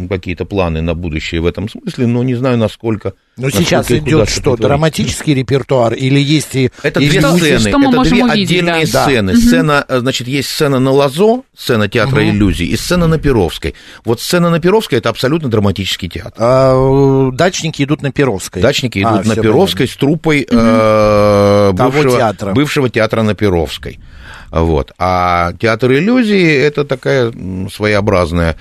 какие-то 0.10 0.46
планы 0.46 0.82
на 0.82 0.94
будущее 0.94 1.42
в 1.42 1.46
этом 1.46 1.70
смысле, 1.70 2.08
но 2.08 2.24
не 2.24 2.36
знаю, 2.36 2.58
насколько... 2.58 3.14
Но 3.38 3.50
сейчас 3.50 3.92
идет 3.92 4.30
что, 4.30 4.56
драматический 4.56 5.34
репертуар 5.34 5.94
или 5.94 6.20
есть 6.20 6.56
и... 6.56 6.72
Это 6.84 7.00
две 7.00 7.20
что, 7.20 7.36
сцены, 7.38 7.60
что 7.60 7.70
это 7.70 8.10
две 8.10 8.24
увидеть, 8.24 8.50
отдельные 8.50 8.88
да. 8.88 9.04
сцены. 9.04 9.34
Да. 9.34 9.40
Сцена, 9.40 9.86
э, 9.88 10.00
значит, 10.00 10.28
есть 10.28 10.50
сцена 10.50 10.80
на 10.80 10.92
Лазо, 10.92 11.42
сцена 11.58 11.88
театра 11.90 12.22
угу. 12.22 12.30
иллюзий, 12.30 12.68
и 12.68 12.78
сцена 12.78 13.08
на 13.08 13.18
Перовской. 13.18 13.76
Вот 14.06 14.22
сцена 14.22 14.50
на 14.50 14.60
Перовской– 14.60 14.98
это 15.00 15.10
абсолютно 15.10 15.50
драматический 15.50 16.10
театр. 16.10 16.34
А, 16.38 17.32
дачники 17.32 17.84
идут 17.84 18.02
на 18.02 18.12
Перовской. 18.12 18.62
Дачники 18.62 19.00
идут 19.00 19.26
а, 19.26 19.28
на 19.28 19.36
Перовской 19.36 19.88
понятно. 19.88 19.94
с 19.94 19.98
труппой 19.98 20.48
угу. 20.50 20.58
э, 20.58 21.72
бывшего, 21.74 22.54
бывшего 22.54 22.90
театра 22.90 23.22
на 23.24 23.36
Перовской. 23.36 24.00
Вот. 24.56 24.94
А 24.98 25.52
театр 25.60 25.92
иллюзий– 25.92 26.46
это 26.62 26.86
такая 26.86 27.32
своеобразная 27.70 28.56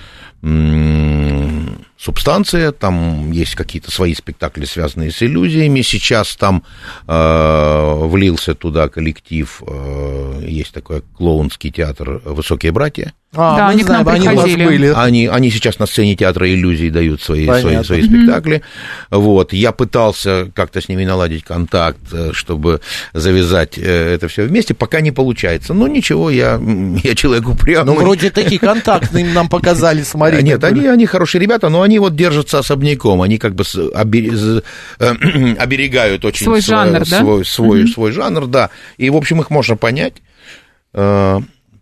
субстанция, 2.04 2.72
там 2.72 3.30
есть 3.32 3.54
какие-то 3.54 3.90
свои 3.90 4.14
спектакли, 4.14 4.66
связанные 4.66 5.10
с 5.10 5.22
иллюзиями. 5.22 5.80
Сейчас 5.80 6.36
там 6.36 6.62
э, 7.06 7.94
влился 8.02 8.54
туда 8.54 8.88
коллектив, 8.88 9.62
э, 9.66 10.44
есть 10.46 10.72
такой 10.72 11.02
клоунский 11.16 11.70
театр 11.70 12.20
«Высокие 12.24 12.72
братья». 12.72 13.14
А, 13.36 13.56
да, 13.56 13.68
они 13.68 13.82
знаем, 13.82 14.04
к 14.04 14.06
нам 14.06 14.14
они 14.14 14.28
приходили. 14.28 14.64
Были. 14.64 14.92
Они, 14.94 15.26
они 15.26 15.50
сейчас 15.50 15.78
на 15.78 15.86
сцене 15.86 16.14
театра 16.14 16.48
иллюзий 16.48 16.90
дают 16.90 17.20
свои, 17.20 17.46
свои, 17.46 17.82
свои 17.82 18.02
спектакли. 18.02 18.62
Mm-hmm. 19.10 19.18
Вот. 19.18 19.52
Я 19.52 19.72
пытался 19.72 20.50
как-то 20.54 20.80
с 20.80 20.88
ними 20.88 21.04
наладить 21.04 21.44
контакт, 21.44 21.98
э, 22.12 22.30
чтобы 22.32 22.80
завязать 23.12 23.76
э, 23.76 24.14
это 24.14 24.28
все 24.28 24.44
вместе. 24.44 24.74
Пока 24.74 25.00
не 25.00 25.10
получается. 25.10 25.74
Но 25.74 25.88
ничего, 25.88 26.30
я, 26.30 26.60
я 27.02 27.14
человек 27.14 27.48
упрямый. 27.48 27.94
Ну, 27.94 28.00
вроде 28.00 28.30
такие 28.30 28.60
контактные 28.60 29.24
нам 29.34 29.48
показали, 29.48 30.02
смотри. 30.02 30.42
Нет, 30.42 30.62
они, 30.62 30.86
они 30.86 31.06
хорошие 31.06 31.42
ребята, 31.42 31.68
но 31.68 31.82
они 31.82 31.93
вот 31.98 32.16
держатся 32.16 32.58
особняком. 32.58 33.22
Они 33.22 33.38
как 33.38 33.54
бы 33.54 33.64
э, 33.64 34.60
оберегают 35.58 36.24
очень 36.24 36.44
свой, 36.44 36.60
жанр, 36.60 37.06
свой, 37.06 37.38
да? 37.38 37.44
свой, 37.44 37.82
mm-hmm. 37.82 37.86
свой 37.88 38.12
жанр, 38.12 38.46
да. 38.46 38.70
И, 38.96 39.10
в 39.10 39.16
общем, 39.16 39.40
их 39.40 39.50
можно 39.50 39.76
понять. 39.76 40.14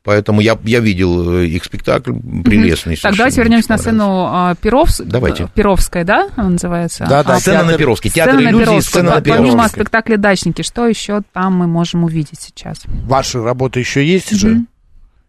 Поэтому 0.05 0.41
я, 0.41 0.59
я 0.65 0.81
видел 0.81 1.39
э, 1.39 1.47
их 1.47 1.65
спектакль, 1.65 2.13
прелестный. 2.45 2.97
Так, 2.97 3.17
давайте 3.17 3.41
вернемся 3.41 3.71
на 3.71 3.79
сцену 3.79 4.27
а, 4.29 4.57
Перовс... 4.57 5.01
давайте. 5.05 5.49
Перовская, 5.55 6.05
да, 6.05 6.29
называется? 6.37 7.07
Да, 7.09 7.23
да, 7.23 7.37
а, 7.37 7.41
сцена 7.41 7.63
на 7.63 7.79
Перовске. 7.79 8.11
Театр 8.11 8.35
сцена 8.35 8.49
иллюзий, 8.49 8.81
сцена 8.81 9.15
на 9.15 9.21
Перовской. 9.21 9.47
Помимо 9.47 9.69
спектакля 9.69 10.17
«Дачники», 10.17 10.63
что 10.63 10.89
еще 10.89 11.23
там 11.33 11.55
мы 11.55 11.69
можем 11.69 12.03
увидеть 12.03 12.41
сейчас? 12.41 12.83
Ваши 13.05 13.41
работы 13.41 13.79
еще 13.79 14.05
есть 14.05 14.33
же? 14.33 14.63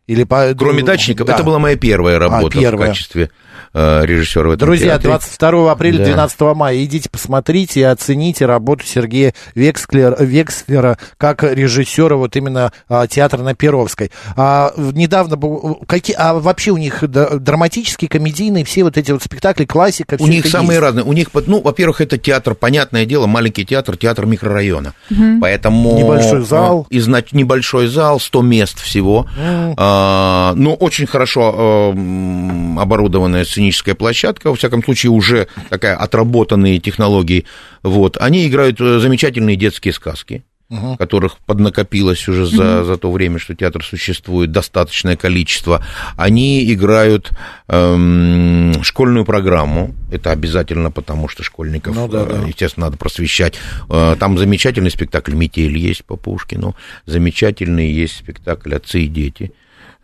Или 0.07 0.23
по... 0.23 0.55
Кроме 0.57 0.83
дачников, 0.83 1.27
да. 1.27 1.35
это 1.35 1.43
была 1.43 1.59
моя 1.59 1.77
первая 1.77 2.17
работа 2.17 2.57
а, 2.57 2.61
первая. 2.61 2.87
в 2.87 2.89
качестве 2.89 3.29
э, 3.73 4.05
режиссера 4.05 4.49
в 4.49 4.51
этом 4.51 4.67
Друзья, 4.67 4.93
театре. 4.93 5.09
22 5.09 5.71
апреля, 5.71 5.97
да. 5.99 6.05
12 6.05 6.41
мая 6.55 6.83
идите 6.83 7.09
посмотрите 7.09 7.79
и 7.81 7.83
оцените 7.83 8.45
работу 8.45 8.85
Сергея 8.85 9.33
Векслера, 9.55 10.15
Векслера 10.19 10.97
как 11.17 11.43
режиссера 11.43 12.15
вот 12.15 12.35
именно 12.35 12.71
а, 12.87 13.07
театра 13.07 13.41
на 13.41 13.55
Перовской. 13.55 14.11
А, 14.35 14.73
недавно 14.75 15.37
был, 15.37 15.81
какие, 15.87 16.15
а 16.17 16.33
вообще 16.33 16.71
у 16.71 16.77
них 16.77 17.03
драматические, 17.07 18.09
комедийные, 18.09 18.65
все 18.65 18.83
вот 18.83 18.97
эти 18.97 19.11
вот 19.11 19.23
спектакли, 19.23 19.65
классика, 19.65 20.17
У 20.19 20.27
них 20.27 20.45
самые 20.47 20.75
есть. 20.75 20.81
разные. 20.81 21.05
У 21.05 21.13
них, 21.13 21.29
ну, 21.47 21.61
во-первых, 21.61 22.01
это 22.01 22.17
театр, 22.17 22.55
понятное 22.55 23.05
дело, 23.05 23.27
маленький 23.27 23.65
театр, 23.65 23.97
театр 23.97 24.25
микрорайона. 24.25 24.93
Угу. 25.11 25.39
Поэтому... 25.41 25.97
Небольшой 25.97 26.43
зал. 26.43 26.87
И, 26.89 26.99
значит, 26.99 27.33
небольшой 27.33 27.87
зал, 27.87 28.19
100 28.19 28.41
мест 28.41 28.79
всего. 28.79 29.19
Угу. 29.19 29.75
А, 29.77 30.53
ну, 30.55 30.73
очень 30.73 31.07
хорошо 31.07 31.53
а, 31.55 32.81
оборудованная 32.81 33.45
сценическая 33.63 33.95
площадка, 33.95 34.49
во 34.49 34.55
всяком 34.55 34.83
случае, 34.83 35.11
уже 35.11 35.47
такая 35.69 35.95
отработанные 35.95 36.79
технологии. 36.79 37.45
Вот. 37.81 38.17
Они 38.19 38.47
играют 38.47 38.81
э, 38.81 38.99
замечательные 38.99 39.55
детские 39.55 39.93
сказки 39.93 40.43
угу. 40.69 40.97
которых 40.97 41.37
поднакопилось 41.37 42.27
уже 42.27 42.45
за, 42.45 42.79
угу. 42.79 42.85
за 42.85 42.97
то 42.97 43.11
время, 43.11 43.39
что 43.39 43.55
театр 43.55 43.83
существует, 43.83 44.51
достаточное 44.51 45.15
количество, 45.15 45.85
они 46.17 46.71
играют 46.73 47.31
эм, 47.67 48.83
школьную 48.83 49.25
программу. 49.25 49.93
Это 50.11 50.31
обязательно, 50.31 50.91
потому 50.91 51.27
что 51.27 51.43
школьников, 51.43 51.95
ну, 51.95 52.07
да, 52.07 52.25
да. 52.25 52.45
естественно, 52.47 52.87
надо 52.87 52.97
просвещать. 52.97 53.55
Э, 53.89 54.15
там 54.19 54.37
замечательный 54.37 54.91
спектакль 54.91 55.33
«Метель» 55.33 55.77
есть 55.77 56.05
по 56.05 56.15
Пушкину, 56.15 56.75
замечательный 57.05 57.91
есть 57.91 58.17
спектакль 58.17 58.75
«Отцы 58.75 59.01
и 59.01 59.07
дети». 59.07 59.51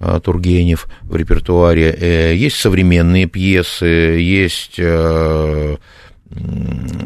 Э, 0.02 0.20
Тургенев 0.24 0.88
в 1.02 1.16
репертуаре. 1.16 1.92
Э, 1.92 2.34
есть 2.34 2.56
современные 2.56 3.26
пьесы, 3.26 3.86
есть 3.86 4.76
э, 4.78 5.76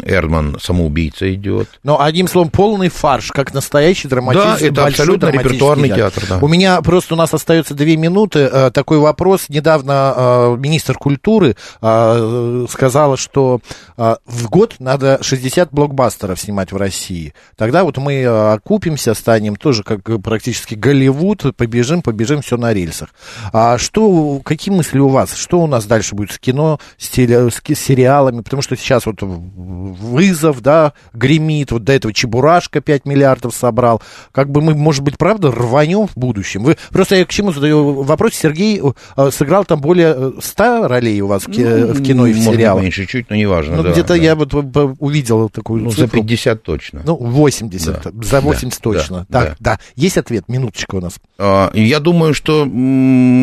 Эрдман 0.05 0.57
самоубийца 0.59 1.33
идет. 1.33 1.67
Но 1.83 2.01
одним 2.01 2.27
словом, 2.27 2.49
полный 2.49 2.89
фарш, 2.89 3.31
как 3.31 3.53
настоящий 3.53 4.07
драматический. 4.07 4.69
Да, 4.69 4.81
это 4.81 4.87
абсолютно 4.87 5.27
репертуарный 5.27 5.87
театр. 5.87 6.23
театр 6.23 6.29
да. 6.29 6.45
У 6.45 6.47
меня 6.49 6.81
просто 6.81 7.13
у 7.13 7.17
нас 7.17 7.33
остается 7.33 7.73
две 7.73 7.95
минуты. 7.95 8.71
Такой 8.71 8.97
вопрос. 8.99 9.45
Недавно 9.47 10.55
министр 10.59 10.97
культуры 10.97 11.55
сказала, 11.79 13.15
что 13.15 13.61
в 13.97 14.49
год 14.49 14.75
надо 14.79 15.19
60 15.21 15.71
блокбастеров 15.71 16.39
снимать 16.39 16.71
в 16.71 16.77
России. 16.77 17.33
Тогда 17.55 17.83
вот 17.85 17.97
мы 17.97 18.25
окупимся, 18.25 19.13
станем 19.13 19.55
тоже 19.55 19.83
как 19.83 20.01
практически 20.21 20.75
Голливуд, 20.75 21.55
побежим, 21.55 22.01
побежим 22.01 22.41
все 22.41 22.57
на 22.57 22.73
рельсах. 22.73 23.09
А 23.53 23.77
что, 23.77 24.41
какие 24.43 24.75
мысли 24.75 24.99
у 24.99 25.07
вас? 25.07 25.33
Что 25.33 25.61
у 25.61 25.67
нас 25.67 25.85
дальше 25.85 26.13
будет 26.15 26.31
с 26.31 26.39
кино, 26.39 26.79
с, 26.97 27.07
теле, 27.09 27.49
с 27.49 27.61
сериалами? 27.75 28.41
Потому 28.41 28.61
что 28.61 28.75
сейчас 28.75 29.05
вот 29.05 29.12
вызов, 29.21 30.61
да, 30.61 30.93
гремит, 31.13 31.71
вот 31.71 31.83
до 31.83 31.93
этого 31.93 32.13
Чебурашка 32.13 32.81
5 32.81 33.05
миллиардов 33.05 33.55
собрал. 33.55 34.01
Как 34.31 34.49
бы 34.49 34.61
мы, 34.61 34.73
может 34.75 35.03
быть, 35.03 35.17
правда, 35.17 35.51
рванем 35.51 36.07
в 36.07 36.15
будущем? 36.15 36.63
Вы, 36.63 36.77
просто 36.91 37.15
я 37.15 37.25
к 37.25 37.29
чему 37.29 37.51
задаю 37.51 38.03
вопрос, 38.03 38.33
Сергей 38.33 38.81
э, 39.17 39.31
сыграл 39.31 39.65
там 39.65 39.81
более 39.81 40.33
100 40.39 40.63
э, 40.63 40.87
ролей 40.87 41.21
у 41.21 41.27
вас 41.27 41.43
в, 41.43 41.47
ну, 41.47 41.93
в 41.93 42.03
кино 42.03 42.27
и 42.27 42.33
в 42.33 42.39
сериалах? 42.39 42.83
меньше 42.83 43.05
чуть, 43.05 43.29
но 43.29 43.35
неважно, 43.35 43.77
Ну, 43.77 43.83
да, 43.83 43.91
где-то 43.91 44.09
да. 44.09 44.15
я 44.15 44.35
вот 44.35 44.53
увидел 44.53 45.49
такую 45.49 45.83
ну, 45.83 45.91
цифру. 45.91 46.07
за 46.07 46.23
50 46.23 46.63
точно. 46.63 47.01
Ну, 47.05 47.15
80, 47.15 48.03
да. 48.03 48.11
за 48.21 48.41
80 48.41 48.71
да, 48.71 48.81
точно. 48.81 49.25
Да, 49.29 49.39
так, 49.39 49.49
да. 49.59 49.71
да. 49.71 49.79
Есть 49.95 50.17
ответ? 50.17 50.45
Минуточка 50.47 50.95
у 50.95 51.01
нас. 51.01 51.15
А, 51.37 51.71
я 51.73 51.99
думаю, 51.99 52.33
что 52.33 52.63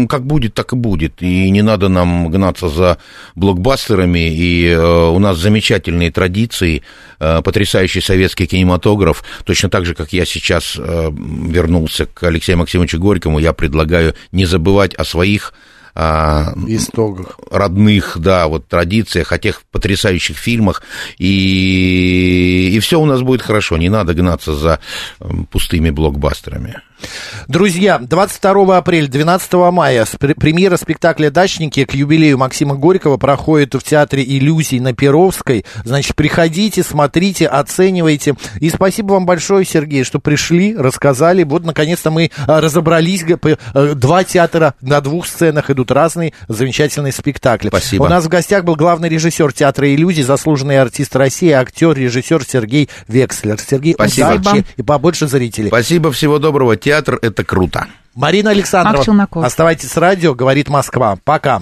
как 0.09 0.25
будет, 0.27 0.55
так 0.55 0.73
и 0.73 0.77
будет. 0.77 1.23
И 1.23 1.51
не 1.51 1.63
надо 1.63 1.89
нам 1.89 2.31
гнаться 2.31 2.69
за 2.69 2.99
блокбастерами. 3.35 4.29
И 4.31 4.69
э, 4.69 5.09
у 5.09 5.19
нас 5.19 5.37
замечательные 5.61 6.11
традиции, 6.11 6.83
э, 7.19 7.43
потрясающий 7.43 8.01
советский 8.01 8.47
кинематограф. 8.47 9.23
Точно 9.45 9.69
так 9.69 9.85
же, 9.85 9.95
как 9.95 10.13
я 10.13 10.25
сейчас 10.25 10.77
э, 10.79 11.11
вернулся 11.13 12.07
к 12.07 12.23
Алексею 12.23 12.59
Максимовичу 12.59 12.99
Горькому, 12.99 13.39
я 13.39 13.53
предлагаю 13.53 14.15
не 14.33 14.47
забывать 14.47 14.95
о 14.95 15.05
своих 15.05 15.53
а, 15.95 16.55
истоках. 16.69 17.39
родных, 17.51 18.17
да, 18.17 18.47
вот 18.47 18.69
традициях, 18.69 19.33
о 19.33 19.39
тех 19.39 19.63
потрясающих 19.71 20.39
фильмах, 20.39 20.83
и, 21.19 22.71
и 22.73 22.79
все 22.79 22.99
у 22.99 23.05
нас 23.05 23.21
будет 23.23 23.43
хорошо, 23.43 23.77
не 23.77 23.89
надо 23.89 24.15
гнаться 24.15 24.55
за 24.55 24.79
пустыми 25.51 25.91
блокбастерами. 25.91 26.81
Друзья, 27.49 27.99
22 27.99 28.77
апреля, 28.77 29.07
12 29.09 29.53
мая 29.73 30.07
премьера 30.19 30.77
спектакля 30.77 31.31
«Дачники» 31.31 31.85
к 31.85 31.95
юбилею 31.95 32.39
Максима 32.39 32.75
Горького 32.75 33.17
проходит 33.17 33.75
в 33.75 33.83
Театре 33.83 34.25
иллюзий 34.25 34.81
на 34.81 34.95
Перовской. 34.95 35.65
Значит, 35.85 36.15
приходите, 36.15 36.83
смотрите, 36.83 37.47
оценивайте. 37.47 38.35
И 38.61 38.71
спасибо 38.71 39.13
вам 39.15 39.27
большое, 39.27 39.65
Сергей, 39.65 40.05
что 40.05 40.19
пришли, 40.19 40.77
рассказали. 40.77 41.45
Вот, 41.45 41.65
наконец-то 41.65 42.11
мы 42.11 42.31
а, 42.47 42.61
разобрались. 42.61 43.25
Э, 43.25 43.95
два 43.95 44.25
театра 44.25 44.75
на 44.81 45.01
двух 45.01 45.27
сценах 45.27 45.71
идут 45.71 45.91
разные 45.91 46.33
замечательные 46.49 47.13
спектакли. 47.13 47.69
Спасибо. 47.69 48.05
У 48.05 48.09
нас 48.09 48.25
в 48.25 48.29
гостях 48.29 48.65
был 48.65 48.77
главный 48.77 49.09
режиссер 49.09 49.53
Театра 49.53 49.93
иллюзий, 49.93 50.23
заслуженный 50.23 50.81
артист 50.81 51.15
России, 51.17 51.51
актер, 51.51 51.97
режиссер 51.97 52.45
Сергей 52.45 52.89
Векслер. 53.09 53.59
Сергей, 53.61 53.95
спасибо. 53.95 54.35
удачи 54.35 54.65
и 54.77 54.83
побольше 54.83 55.27
зрителей. 55.27 55.69
Спасибо, 55.69 56.13
всего 56.13 56.39
доброго 56.39 56.77
театр– 56.91 57.19
это 57.23 57.45
круто. 57.45 57.87
Марина 58.17 58.51
Александрова, 58.51 59.29
оставайтесь 59.47 59.93
с 59.93 59.97
радио, 59.97 60.35
говорит 60.35 60.69
Москва. 60.69 61.17
Пока. 61.25 61.59